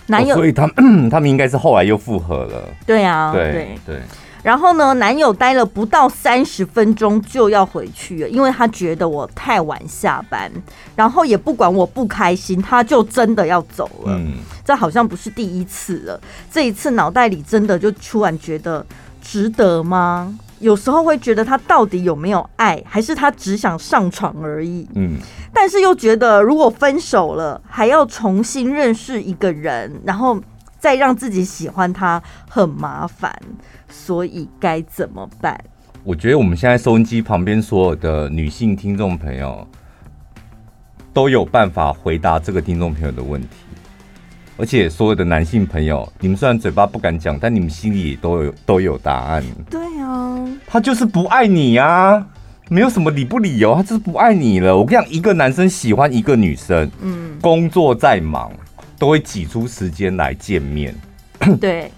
[0.06, 2.68] 男友，哦、所以他们 他们应该是后来又复合了。
[2.86, 4.00] 对啊，对对，对。
[4.42, 10.50] 然后呢，男友待了不到三十分钟就要回去了，因为他觉得我太晚下班，
[10.96, 14.14] 然后也不管我不开心，他就真的要走了。
[14.16, 18.84] 嗯，这好像不是第一次了，这一次脑袋里真的就突然觉得
[19.20, 20.36] 值得吗？
[20.62, 24.88] 有时候会觉得他到底有没有爱，还是他只想上床而已？
[24.94, 25.18] 嗯，
[25.52, 30.40] 但是又觉得如果分手了，还要重新认识一个人，然后
[30.78, 33.30] 再让自己喜欢他，很麻烦。
[33.88, 35.62] 所以该怎么办？
[36.04, 39.66] 我觉得我们现在收音机旁边所有的女性听众朋友，
[41.12, 43.48] 都有办法回答这个听众朋友的问题。
[44.56, 49.42] 而且所有的男性朋友，你们虽然嘴巴不敢讲，但你们心里也都有都有答案。
[49.70, 52.24] 对啊，他就是不爱你啊，
[52.68, 54.76] 没有什么理不理由，他就是不爱你了。
[54.76, 58.52] 我跟你讲，一个男生喜欢一个女生，嗯，工作再忙
[58.98, 60.94] 都会挤出时间来见面。
[61.60, 61.90] 对，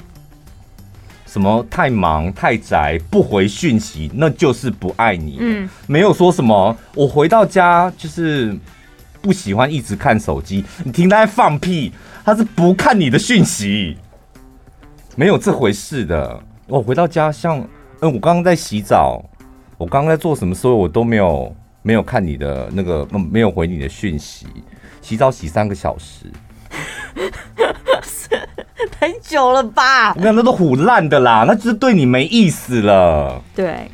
[1.26, 5.38] 什么太忙太宅不回讯息，那就是不爱你。
[5.40, 8.56] 嗯，没有说什么我回到家就是
[9.24, 11.90] 不喜欢一直看手机，你听他在放屁。
[12.22, 13.96] 他是不看你的讯息，
[15.16, 16.38] 没有这回事的。
[16.66, 17.58] 我回到家，像
[18.00, 19.24] 嗯，我刚刚在洗澡，
[19.78, 24.46] 我刚刚在做什么，所以我都没有没有看你的那个，没有回你的讯息。
[25.00, 26.30] 洗澡洗三个小时，
[28.92, 30.14] 太久了吧？
[30.18, 33.42] 那那都唬烂的啦，那就是对你没意思了。
[33.54, 33.90] 对，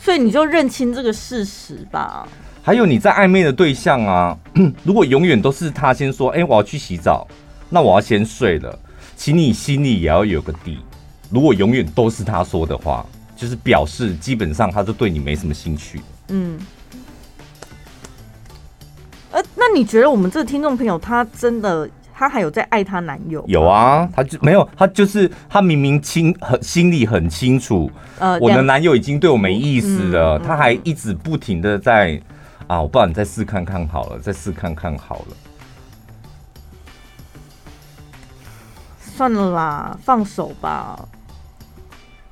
[0.00, 2.26] 所以你就认清这个事实吧。
[2.66, 4.36] 还有你在暧昧的对象啊，
[4.82, 7.24] 如果永远都是他先说，哎、欸，我要去洗澡，
[7.70, 8.76] 那我要先睡了，
[9.14, 10.78] 请你心里也要有个底。
[11.30, 16.00] 如果永远都是他说的话，就是表示基本上他就对你没什么兴趣。
[16.26, 16.58] 嗯。
[19.30, 23.44] 呃，那你觉得我们这个听众朋友，他真的他还有在爱他男友？
[23.46, 32.20] 有啊，他就没有，他就是他明明清很心里很清楚，呃，我的男友已经对我没意思了，他还一直不停的在。
[32.66, 35.36] 啊，我不然你再试看看好了，再试看看好了。
[39.00, 41.08] 算了啦，放手吧。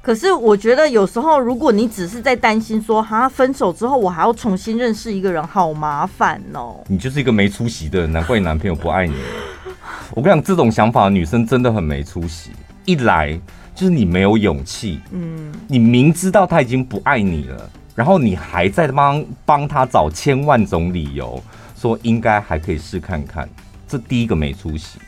[0.03, 6.85] 可是我觉得有时候，如果你只是在担心说，哈，分手之后我还要重新认识一个人，好麻烦哦。
[6.89, 9.15] 你就是一个没出息的人，难怪你男朋友不爱你。
[10.11, 12.51] 我跟你讲，这种想法的女生真的很没出息。
[12.85, 13.33] 一来
[13.75, 17.71] 就是你没有勇气，嗯，你明知道他已经不爱你了。
[17.95, 21.43] 然后你还在帮帮他找千万种理由，
[21.77, 23.49] 说应该还可以试看看，
[23.87, 24.99] 这第一个没出息。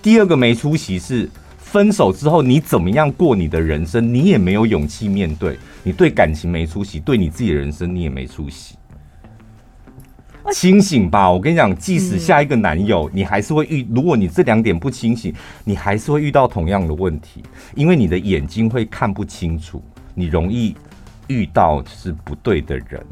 [0.00, 5.58] 第二个没出息是分手之后你怎么样过你的人生，你也没有勇气面对。
[5.82, 8.76] 你对感情没出息，对你自己的人生你也没出息。
[10.52, 13.86] 清醒吧，我跟你讲，即使下一个男友，你还是会遇。
[13.94, 15.34] 如果你这两点不清醒，
[15.64, 17.42] 你还是会遇到同样的问题，
[17.74, 19.82] 因为你的眼睛会看不清楚，
[20.14, 20.74] 你容易。
[21.28, 23.04] 遇到是不对的人，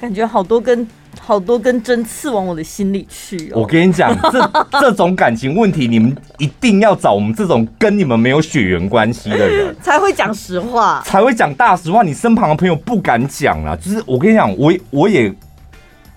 [0.00, 0.86] 感觉好多根
[1.20, 3.60] 好多根针刺往我的心里去哦。
[3.60, 4.50] 我跟你讲，这
[4.80, 12.02] 这种感情问题，你们一定要找我们这种跟你们没有血缘关系的人，才会讲实话，才会讲大实话。
[12.02, 13.76] 你身旁的朋友不敢讲啊。
[13.76, 15.32] 就是我跟你讲，我我也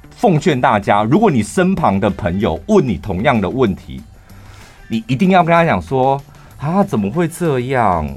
[0.09, 4.01] 奉劝大家，如果你身旁的朋友问你同样的问题，
[4.88, 6.19] 你一定要跟他讲说
[6.57, 8.09] 啊，怎么会这样？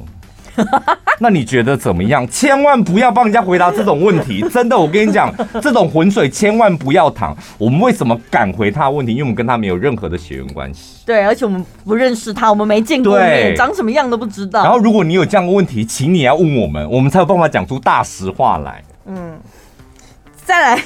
[1.21, 2.27] 那你觉得怎么样？
[2.29, 7.37] 千万不要帮人家回答这种问题， 真的，我跟你讲，这种浑水千万不要淌。
[7.59, 9.13] 我们为什么敢回他的问题？
[9.13, 11.03] 因为我们跟他没有任何的血缘关系。
[11.05, 14.63] 对，而且我们不认识他，我们没见过面，长什么样都不知道。
[14.63, 18.83] 然后，如果你有这样的问题，请你要问我们，我们才有办法讲出大实话来。
[19.07, 19.39] 嗯，
[20.45, 20.83] 再来，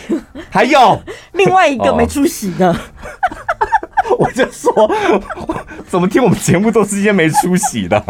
[0.49, 0.99] 还有
[1.33, 2.75] 另外一个没出息的，
[4.19, 4.73] 我就说，
[5.89, 8.03] 怎么听我们节目都是一些没出息的。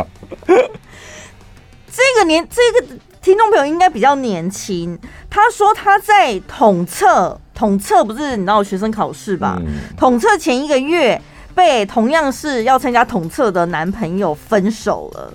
[1.95, 4.99] 这个年这个听众朋友应该比较年轻。
[5.29, 9.59] 他说他在统测，统测不是你知道学生考试吧？
[9.61, 11.21] 嗯、统测前一个月
[11.55, 15.35] 被同样是要参加统测的男朋友分手了。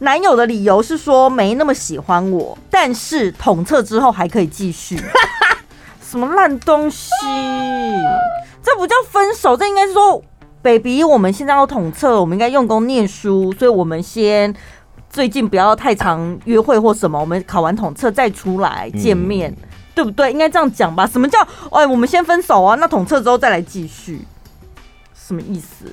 [0.00, 5.00] 男友的理由是说没那么喜欢我，但是统测之后还可以继续。
[6.06, 7.08] 什么烂东西？
[8.62, 10.22] 这不叫分手，这应该是说
[10.60, 14.54] ，baby，我们现在要统测，我们应该用功念书，所以我们先。
[15.14, 20.32] 最近不要太常约会或什么，我们考完统测再出来见面，嗯、对不对？
[20.32, 21.06] 应该这样讲吧？
[21.06, 21.38] 什么叫
[21.70, 22.74] 哎，我们先分手啊？
[22.80, 24.22] 那统测之后再来继续，
[25.14, 25.86] 什么意思？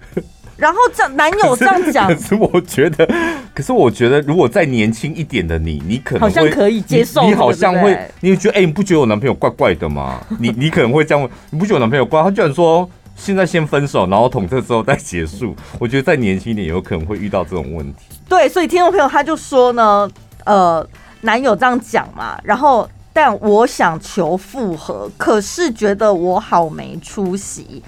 [0.58, 3.08] 然后这男友这样讲，可是我觉得，
[3.54, 10.20] 可是我觉得，如果再年轻一点的你，你可能会好像可以接受，你，你好像会，你会觉得哎，你不觉得我男朋友怪怪的吗？
[10.38, 12.22] 你你可能会这样问，你不觉得我男朋友怪？
[12.22, 12.86] 他居然说。
[13.20, 15.54] 现在先分手，然后统测之后再结束。
[15.78, 18.06] 我觉得再年轻一点，有可能会遇到这种问题。
[18.26, 20.10] 对，所以听众朋友他就说呢，
[20.46, 20.84] 呃，
[21.20, 27.82] 男友这样讲嘛，然后但我想求复合，可是觉得我好没出息，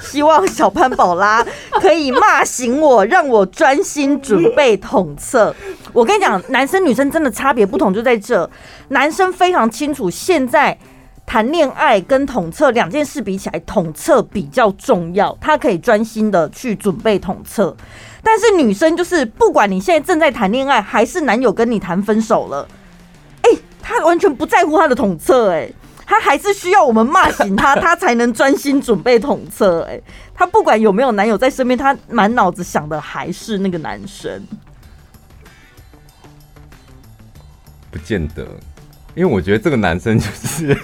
[0.00, 5.54] 希望小潘宝拉可以骂醒我，让我专心准备统测。
[5.92, 8.48] 我跟你讲，男生女生真的差别不同就在这，
[8.88, 10.78] 男生非常清楚现在。
[11.30, 17.76] 谈恋爱跟统测两件事比起来，统测比较重要，他可以专心的去准备统测。
[18.20, 22.66] 但是女生就是，不管你现在正在谈恋爱，还是男友跟你谈分手了，
[23.42, 23.50] 哎，
[23.80, 25.70] 他完全不在乎他的统测，哎，
[26.04, 30.00] 他还是需要我们骂醒他，他才能专心准备统测，哎，
[30.34, 34.44] 他不管有没有男友在身边，他满脑子想的还是那个男生。
[37.88, 38.44] 不见得，
[39.14, 40.76] 因为我觉得这个男生就是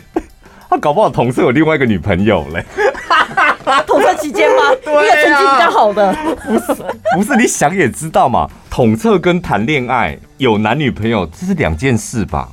[0.68, 2.64] 他搞不好同事有另外一个女朋友嘞。
[3.86, 4.62] 统测期间吗？
[4.84, 6.12] 对啊，一个成绩比较好的。
[6.44, 6.82] 不是，
[7.16, 8.48] 不是，你想也知道嘛。
[8.70, 12.48] 统测跟谈恋爱有男女朋友这是两件事吧？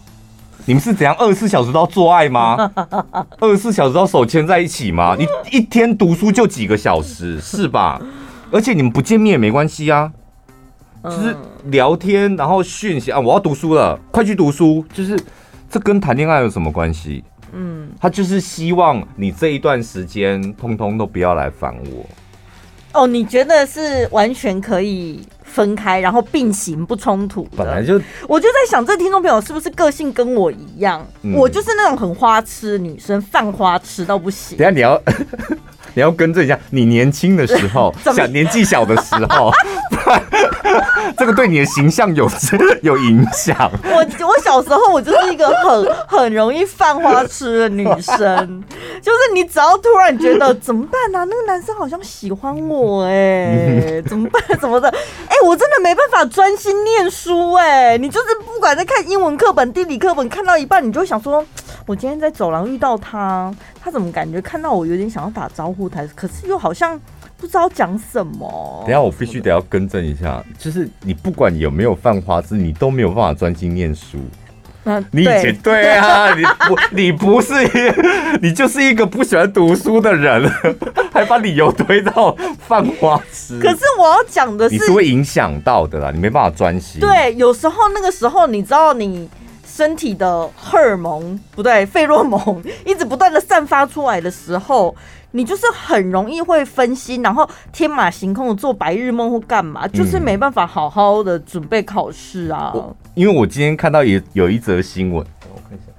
[0.65, 2.71] 你们是怎样二十四小时都要做爱吗？
[3.39, 5.15] 二十四小时都要手牵在一起吗？
[5.17, 8.01] 你一天读书就几个小时是吧？
[8.51, 10.11] 而且你们不见面也没关系啊。
[11.03, 11.35] 就是
[11.65, 14.85] 聊天，然后讯息啊，我要读书了，快去读书。
[14.93, 15.19] 就是
[15.69, 17.23] 这跟谈恋爱有什么关系？
[17.53, 22.05] 嗯，他就是希望你这一段时间通通都不要来烦我。
[22.93, 27.47] 哦，你觉得是完全可以分开，然后并行不冲突？
[27.57, 31.03] 本来就，我就在想，这听众朋友是不是个性跟我一样？
[31.23, 34.57] 嗯、我就是那种很花痴的女生，犯花痴到不行。
[34.57, 35.01] 等下你要。
[35.93, 39.51] 你要更正一下，你年轻的时候， 小年纪小的时候，
[41.17, 42.29] 这个对你的形象有
[42.81, 43.71] 有影响。
[43.83, 48.63] 我我小时候，我就是一个很很容易犯花痴的女生，
[49.01, 51.23] 就是你只要突然觉得怎么办呢、啊？
[51.29, 54.41] 那个男生好像喜欢我、欸，哎，怎么办？
[54.59, 54.89] 怎么的？
[54.89, 61.45] 哎、欸，我真的没办法专心念书、欸，哎，你就是不管在看英文课本、地理课本，看到一半，你就会想说，
[61.85, 63.53] 我今天在走廊遇到他。
[63.83, 66.97] 他怎么感觉看到我有点想要打招呼，他可是又好像
[67.37, 68.81] 不知道讲什么。
[68.85, 74.17] 等下我必须得要更正一下，就是你不管有没有犯花痴，你都没有办法专心念书。
[74.85, 77.53] 那你以前对啊， 你不你不是
[78.41, 80.49] 你就是一个不喜欢读书的人，
[81.11, 83.59] 还把理由推到犯花痴。
[83.59, 87.01] 可是我要讲的是，你是会影响到的啦，你没办法专心。
[87.01, 89.29] 对，有时候那个时候，你知道你。
[89.75, 94.95] 身体的荷尔蒙不对，费洛蒙一直不断的散发出来的时候，
[95.31, 102.71] 你就是很容易会分心，然后天马行空的做白日梦或干嘛，就是没办法好好的准备考试啊。
[103.15, 105.91] 因为我今天看到也有一则新闻，我看一下，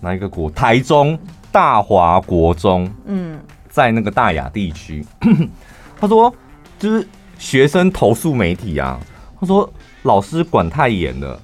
[0.00, 0.48] 哪一个国？
[0.52, 1.18] 台中
[1.50, 5.04] 大华国中，嗯，在那个大雅地区，
[5.98, 6.32] 他说
[6.78, 7.04] 就是
[7.40, 9.00] 学生投诉媒体啊，
[9.40, 9.68] 他说。
[10.04, 11.38] 老师管太严了。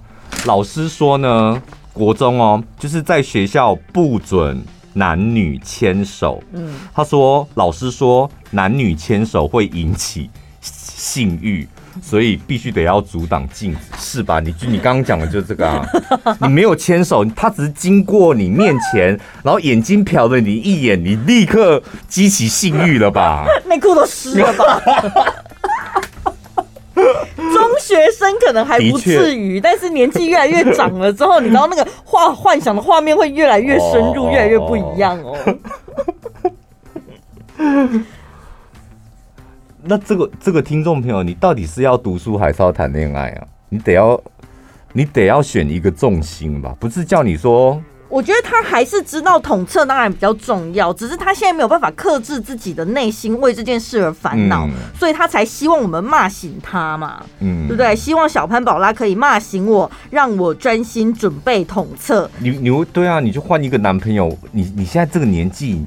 [0.46, 1.60] 老师说呢，
[1.92, 4.62] 国中哦，就是在学校不准
[4.94, 6.42] 男女牵手。
[6.52, 10.30] 嗯，他说，老师说男女牵手会引起
[10.60, 11.66] 性欲，
[12.02, 14.40] 所以必须得要阻挡禁止，是吧？
[14.40, 15.86] 你你刚刚讲的就是这个啊，
[16.40, 23.46] 你没有牵手，他只是经过你面前，然后眼睛瞟了你一眼，你立刻激起性欲了吧？
[23.66, 24.82] 内裤都湿了吧？
[27.80, 35.36] 中学生可能还不至于，但是年纪越来越长了之后，你知道那个画幻想的画面会越来越深入，越来越不一样哦。
[39.82, 43.46] 那这个这个听众朋友，你到底是要读书还是要谈恋爱啊？
[43.70, 44.20] 你得要
[44.92, 47.82] 你得要选一个重心吧，不是叫你说。
[48.10, 57.94] 我觉得他还是知道统测当然比较重要，只是他现在没有办法克制自己的内心为这件事而烦恼，嗯、所以他才希望我们骂醒他嘛，嗯，对不对？
[57.94, 62.28] 希望小潘宝拉可以骂醒我，让我专心准备统测。
[62.38, 65.86] 你你对啊，你就换一个男朋友，你你现在这个年纪，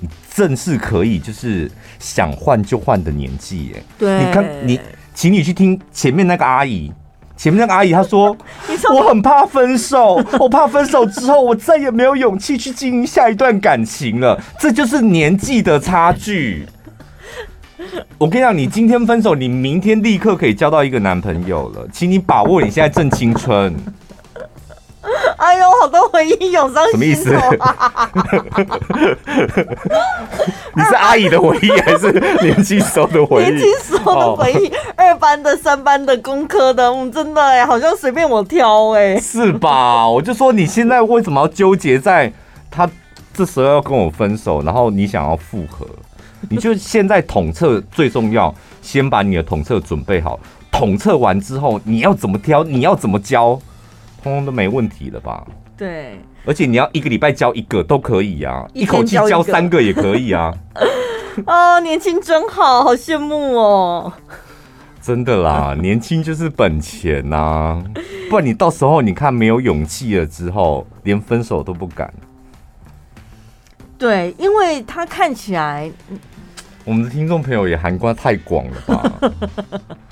[0.00, 3.84] 你正是可以就是想换就换的年纪耶。
[3.96, 4.80] 对，你看你，
[5.14, 6.92] 请你去听前面那个阿姨。
[7.40, 8.36] 前面那个阿姨她说
[8.94, 14.38] ：“我很怕分手，我怕分手之后我再也没有勇气去经营下一段感情了。
[14.58, 16.66] 这就是年纪的差距。
[18.18, 23.74] 我跟你讲，你今天分手，你明天立刻可以交到一个男朋友了，请你把握你现在正青春。”
[25.38, 26.92] 哎呦，好多回忆涌上心头。
[26.92, 27.30] 什么意思？
[30.76, 33.46] 你是阿姨的回忆，还是年轻时候的回忆？
[33.46, 39.18] 年轻时候的回忆，二班的、三班的、工科的，嗯，真的哎，好像随便我挑哎。
[39.18, 40.06] 是吧？
[40.06, 42.30] 我就说你现在为什么要纠结在
[42.70, 42.88] 他
[43.32, 45.86] 这时候要跟我分手，然后你想要复合？
[46.48, 50.38] 你就现在统测最重要，先把你的统测准备好。
[50.70, 52.62] 统测完之后，你要怎么挑？
[52.64, 53.58] 你要怎么教？
[54.22, 55.46] 通通都没问题了吧？
[55.76, 60.52] 对，而且你要一个礼拜教一个都可以啊，一,一口气教三个也可以啊。
[61.46, 64.12] 哦，年轻真好，好羡慕哦。
[65.00, 67.84] 真的啦， 年轻就是本钱呐、啊，
[68.28, 72.12] 不然你到时候你看没有勇气了之后，连分手都不敢。
[73.96, 75.90] 对，因为他看起来，
[76.84, 79.12] 我们的听众朋友也涵盖太广了吧？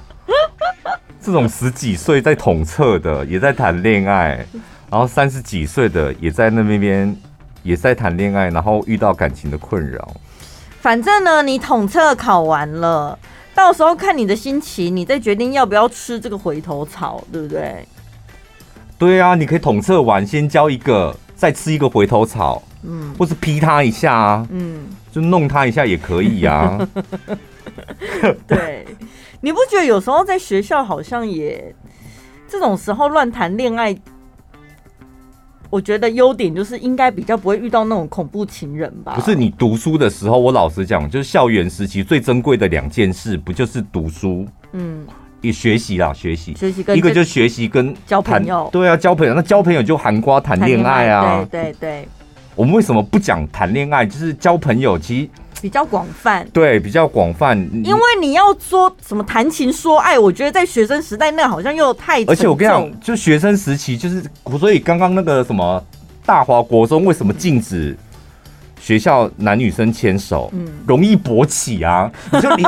[1.29, 4.47] 这种十几岁在统测的也在谈恋爱，
[4.91, 7.17] 然后三十几岁的也在那边边
[7.63, 10.17] 也在谈恋爱，然后遇到感情的困扰。
[10.81, 13.19] 反正呢，你统测考完了，
[13.55, 17.87] 到时候看你的心情，你再决定要不要吃这个回头草，对不对？
[18.99, 26.79] 对啊，你可以统测完先交一个，再吃一个回头草，嗯，或是劈他一下啊，嗯，就弄他一下也可以啊。
[28.49, 28.87] 对，
[29.41, 31.75] 你不觉得有时候在学校好像也
[32.49, 33.97] 这种时候乱谈恋爱？
[35.71, 39.13] 我觉得优点就是应该比较不会遇到那种恐怖情人吧。
[39.15, 44.47] 不是你读书的时候，我老实讲，就是校园时期最珍贵的两件事，不就是读书？
[44.73, 45.07] 嗯，
[45.43, 48.69] 也学习啦，学习，学习跟一个就是学习跟交朋友。
[48.73, 51.47] 对啊，交朋友，那交朋友就含瓜谈恋爱啊。
[51.51, 52.09] 对对对。
[52.57, 54.07] 我们为什么不讲谈恋爱？
[54.07, 55.29] 就是交朋友，其实。
[55.61, 57.57] 比较广泛，对，比较广泛。
[57.85, 62.23] 因为你要说什么谈情说爱，我觉得在学生时代那好像又太……
[62.25, 64.23] 而且我跟你讲，就学生时期，就是
[64.59, 65.83] 所以刚刚那个什么
[66.25, 67.97] 大华国中为什么禁止
[68.81, 70.51] 学校男女生牵手？
[70.53, 72.11] 嗯，容易勃起啊！
[72.41, 72.65] 就你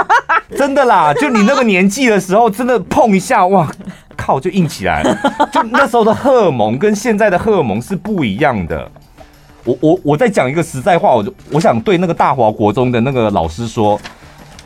[0.57, 3.71] 真的啦，就你那个年纪的时候，真的碰一下，哇
[4.17, 5.17] 靠，就硬起来了。
[5.53, 8.91] 就那时候的荷尔蒙跟现在的荷尔蒙是不一样的。
[9.65, 14.01] 我我我再讲一个实在话，我就我想对那个大华国中的那个老师说，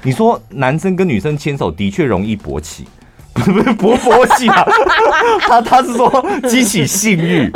[0.03, 2.85] 你说男生跟女生牵手的确容易勃起，
[3.33, 4.65] 不是不是勃勃起啊，
[5.49, 7.51] 他他是说激起性欲。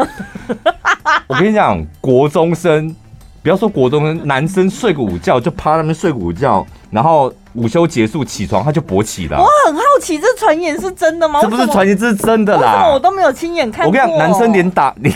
[1.27, 2.95] 我跟你讲，国中生
[3.43, 7.33] 不要说国中生，男生睡个午觉就趴那边睡个午觉，然后。
[7.55, 9.37] 午休结束起床，他就勃起了。
[9.37, 11.41] 我很好奇，这传言是真的吗？
[11.43, 12.89] 这不是传言，这是真的啦。
[12.93, 13.89] 我都没有亲眼看过。
[13.89, 15.13] 我跟你讲，男生连打你，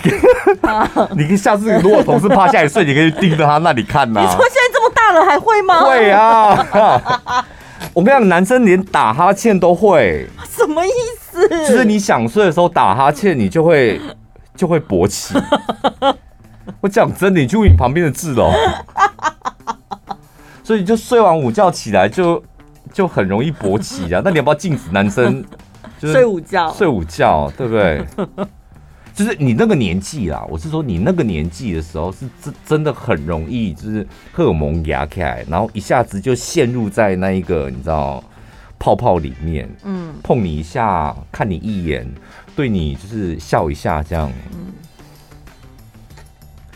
[1.17, 4.21] 你 下次如果同事趴下来睡，你可以盯着他那里看呐。
[4.21, 5.85] 你说现在这么大了还会吗？
[5.85, 6.67] 会啊。
[7.95, 10.27] 我跟你讲，男生连打哈欠都会。
[10.51, 11.49] 什么意思？
[11.49, 14.01] 就是你想睡的时候打哈欠，你就会
[14.57, 15.35] 就会勃起。
[16.81, 18.51] 我讲真的，你去问你旁边的字哦。
[20.73, 22.43] 所以就睡完午觉起来就
[22.95, 24.23] 就很容易勃起啊！
[24.25, 25.45] 那你要不要禁止男生
[26.01, 26.73] 就是睡午觉？
[26.73, 28.03] 睡午觉，对不对？
[29.15, 38.25] 就是你那个年纪啦，我是说你那个年纪的时候是真真的很容易，就是荷尔蒙压开来，然后一下子就陷入在那一个你知道
[38.79, 42.11] 泡泡里面，嗯，碰你一下，看你一眼，
[42.57, 44.73] 对你就是笑一下这样，嗯，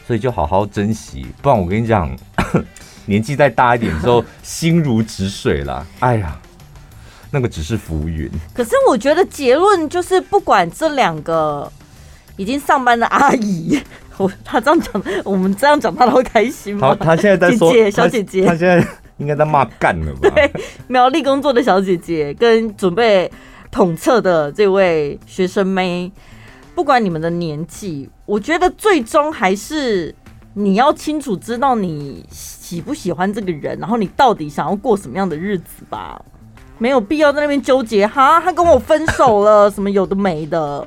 [0.07, 2.15] 所以就好好珍惜，不然我跟你讲。
[3.07, 5.87] 年纪再大一点之后， 心如止水了。
[6.01, 6.39] 哎呀，
[7.31, 8.31] 那个只是浮云。
[8.53, 11.71] 可是我觉得结论就是，不管这两个
[12.37, 13.81] 已经上班的阿姨，
[14.19, 16.89] 我他这样讲，我们这样讲，他都会开心吗？
[16.89, 18.87] 好他现在在 说姐姐小姐姐，他现在
[19.19, 20.29] 应该在骂干了吧？
[20.35, 20.53] 对，
[20.89, 23.31] 苗栗工作的小姐姐跟准备
[23.71, 26.11] 统测的这位学生妹，
[26.75, 30.15] 不管你们的年纪，我觉得最终还是。
[30.59, 32.25] 你要清楚知道你
[32.67, 36.21] 喜不喜欢这个人，然后你到底想要过什么样的日子吧，
[36.79, 40.85] 没有必要在那边纠结哈，他跟我分手了，什么有的没的。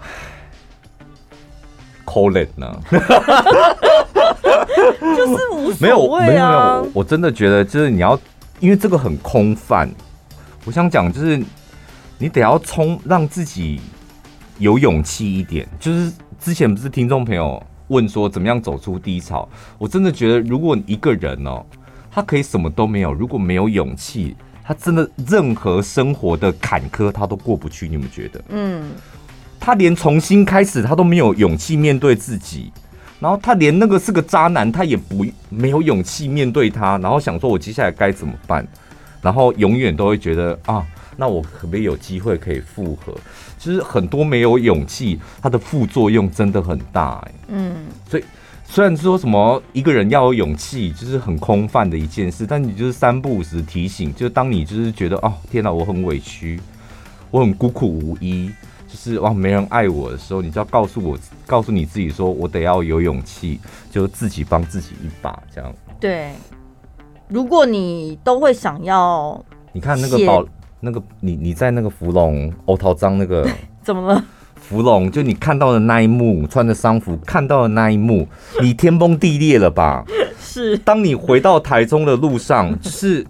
[2.04, 2.76] Call it 呢？
[5.16, 5.80] 就是无所谓啊。
[5.80, 8.18] 没有没有没有，我真的觉得就是你要，
[8.58, 9.88] 因为这个很空泛。
[10.64, 11.40] 我想讲就是
[12.18, 13.80] 你得要冲，让自己。
[14.60, 16.10] 有勇气一点，就是
[16.40, 19.48] 之前不是听众朋友问说怎么样走出低潮？
[19.76, 21.64] 我真的觉得，如果一个人哦，
[22.10, 27.88] 他可以什么都没有，如果没有勇气，他真的任何生活的坎坷他都过不去。
[27.88, 28.44] 你们觉得？
[28.50, 28.90] 嗯，
[29.58, 32.72] 他连重新开始他都没有勇气面对自己，
[33.18, 38.66] 然后他连那个是个渣男，他也不没有勇气面对他，然后想说我接下来该怎么办？
[39.20, 40.86] 然后永远都会觉得啊。
[41.20, 43.12] 那我可不可以有机会可以复合？
[43.58, 47.32] 其实很多没有勇气，它的副作用真的很大哎。
[47.48, 47.74] 嗯，
[48.08, 48.24] 所以
[48.64, 56.60] 虽然说什么一个人要有勇气，就是很空泛的一件事，但你就是三不五时提醒，就是当你就是觉得哦天哪，我很委屈，
[57.32, 58.48] 我很孤苦无依，
[58.86, 63.58] 就是哇没人爱我的时候，你就要告诉我，告诉你自己说，我得要有勇气，
[63.90, 65.74] 就自己帮自己一把这样。
[65.98, 66.30] 对，
[67.26, 70.46] 如果你都会想要，你看那个宝。
[70.80, 73.48] 那个你你在那个芙蓉欧陶章那个
[73.82, 74.24] 怎么了？
[74.60, 78.28] 芙蓉就你看到的那一幕，穿着丧服看到的那一幕，
[78.60, 80.04] 你天崩地裂了吧？
[80.40, 80.76] 是。
[80.78, 83.26] 当你回到台中的路上，就 是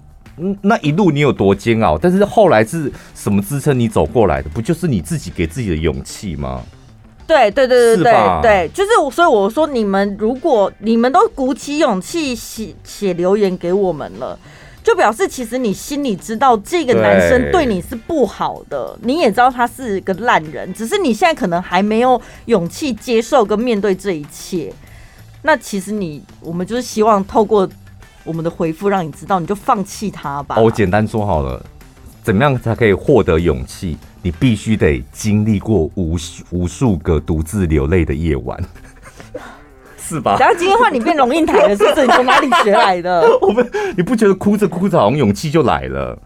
[0.62, 4.48] 那一路你有多煎熬，但是后来是什么支撑你走过来的？
[4.50, 6.62] 不就是你自己给自己的勇气吗？
[7.26, 14.38] 对对对对对对，就是所以我说，你们如果你们都鼓起勇气写写留言给我们了。
[14.82, 24.72] 就表示其实你心里知道这个男生对你是不好的，你也知道他是个烂人，只是你现在可能还没有勇气接受跟面对这一切。
[25.42, 27.68] 那其实你，我们就是希望透过
[28.24, 30.56] 我们的回复，让你知道，你就放弃他吧。
[30.58, 31.64] 我简单说好了，
[32.22, 33.96] 怎么样才可以获得勇气？
[34.20, 38.60] 你必须得经历过无数无数个独自流泪的夜晚，
[40.08, 40.36] 是吧？
[40.40, 42.06] 然后今天换你变龙应台了，是不是？
[42.06, 43.22] 你从哪里学来的？
[43.42, 46.18] 我们你不觉得哭着哭着好像勇气就来了？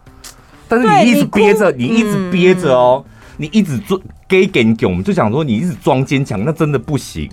[0.68, 7.28] 但是你一直憋着，你，你一直憋着哦，嗯、你一直装给给给，我们就想说你一直装坚强，那真的不行。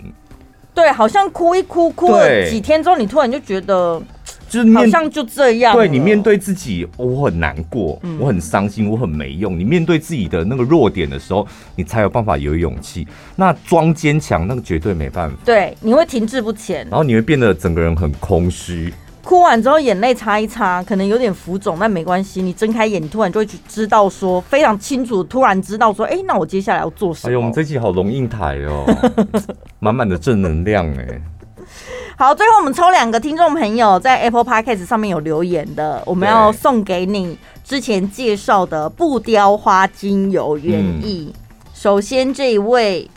[0.74, 4.02] 对，好像哭一哭，哭了几天之后，你突然就觉得，
[4.50, 5.76] 就是好像就这样。
[5.76, 9.58] 对，你面对自己，我很难过，我很伤心，我很没用。
[9.58, 13.08] 你面对自己的那个弱点的时候，你才有办法有勇气。
[13.36, 15.38] 那装坚强，那个绝对没办法。
[15.46, 18.94] 对，你会停滞不前，然后你会变得整个人很空虚。
[19.22, 22.42] 哭完之后，眼泪擦一擦，可能有点浮肿，但没关系。
[22.42, 27.30] 你睁开眼，你突然就会知道说，非常清楚，突然知道说，哎、欸，那我接下来要做什么？
[27.30, 28.86] 哎呦，我们这期好龙应台哦，
[29.78, 31.22] 满满的正能量哎。
[32.18, 41.26] 好，最后我们抽两个听众朋友在 Apple Podcast 上面有留言的，我们要送给你之前介绍的不雕花精油原液。
[41.28, 41.34] 嗯、
[41.74, 43.10] 首先这一位。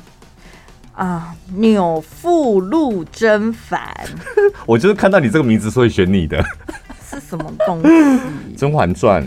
[0.94, 3.82] 啊，纽馥鹿甄嬛，
[4.66, 6.36] 我就是看到你这个名字，所以选你的。
[7.09, 7.88] 是什么东西？
[8.59, 9.22] 《甄嬛传》。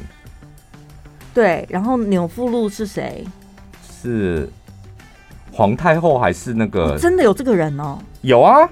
[1.33, 3.25] 对，然后纽馥鹿是谁？
[3.99, 4.47] 是
[5.51, 6.93] 皇太后还是那个？
[6.93, 7.97] 哦、真的有这个人哦？
[8.21, 8.69] 有啊。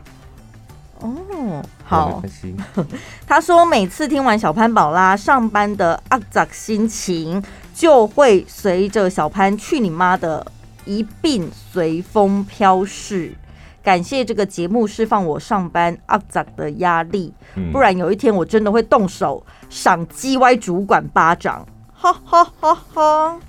[1.03, 2.23] 哦，好。
[3.27, 7.43] 他说，每次听完小潘宝拉上班的阿杂心情，
[7.73, 10.45] 就会随着小潘去你妈的。
[10.85, 13.33] 一并随风飘逝，
[13.81, 17.33] 感谢这个节目释放我上班阿杂的压力，
[17.71, 23.39] 不然有一天我真的会动手赏 GY 主管巴掌，哈哈哈哈！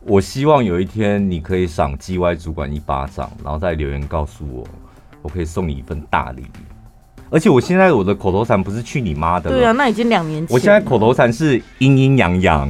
[0.00, 4.66] 我希望有一天你可以赏 GY 主管一巴掌，然后再留言告诉我，
[5.26, 6.46] 我可以送你一份大礼。
[7.28, 10.54] 而且我现在我的口头禅不是去你妈的，对啊，那已经两年前。
[10.54, 12.68] 我现在口头禅是阴阴阳阳，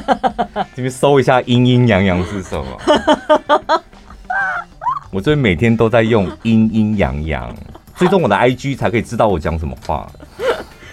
[0.74, 3.80] 你们搜一下阴阴阳阳是什么？
[5.12, 7.54] 我这边每天都在用阴阴阳阳，
[7.96, 10.10] 追踪我的 IG 才可以知道我讲什么话。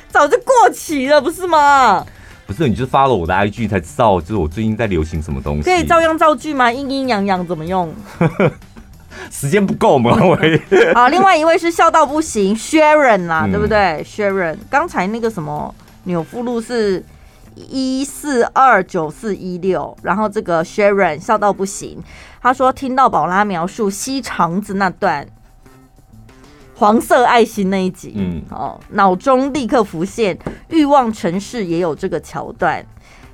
[0.09, 2.05] 早就过期了，不是吗？
[2.45, 5.63] 不是，你就发了我的 IG 才知道，就是我最近在流行什么东西。
[5.63, 6.69] 可以照样造句吗？
[6.69, 7.93] 阴阴阳阳怎么用？
[9.32, 10.15] 时间不够嘛？
[10.95, 17.03] 好， 另外一位是笑到不行，Sharon 啦，嗯、对不对？Sharon，刚才那个什么纽馥鹿是
[17.55, 22.01] 一四二九四一六，然后这个 Sharon 笑到不行，
[22.41, 25.28] 他说听到宝拉描述吸肠子那段
[26.76, 30.38] 黄色爱心那一集，嗯，哦，脑中立刻浮现
[30.69, 32.84] 欲望城市也有这个桥段。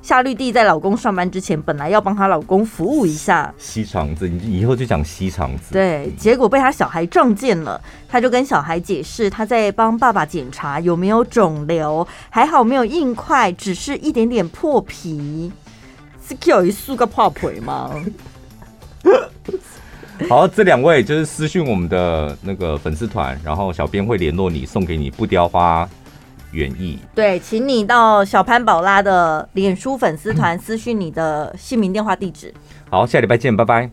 [0.01, 5.73] 夏绿蒂在老公上班之前，本来要帮她老公服务一下吸肠子，你以后就讲吸肠子。
[5.73, 15.51] 对，结果被她小孩撞见了，她就跟小孩解释，她在帮爸爸检查有没有肿瘤，还好没有硬块，只是一点点破皮。
[16.25, 17.91] 是有一束个破皮吗？
[20.29, 25.87] 好，这两位就是私讯我们的那个粉丝团，然后小编会联络你，送给你不雕花。
[26.51, 32.51] 原意对，请你到小潘宝拉的脸书粉丝团私讯你的姓名、电话、地址。
[32.89, 33.87] 好，下礼拜见，拜拜。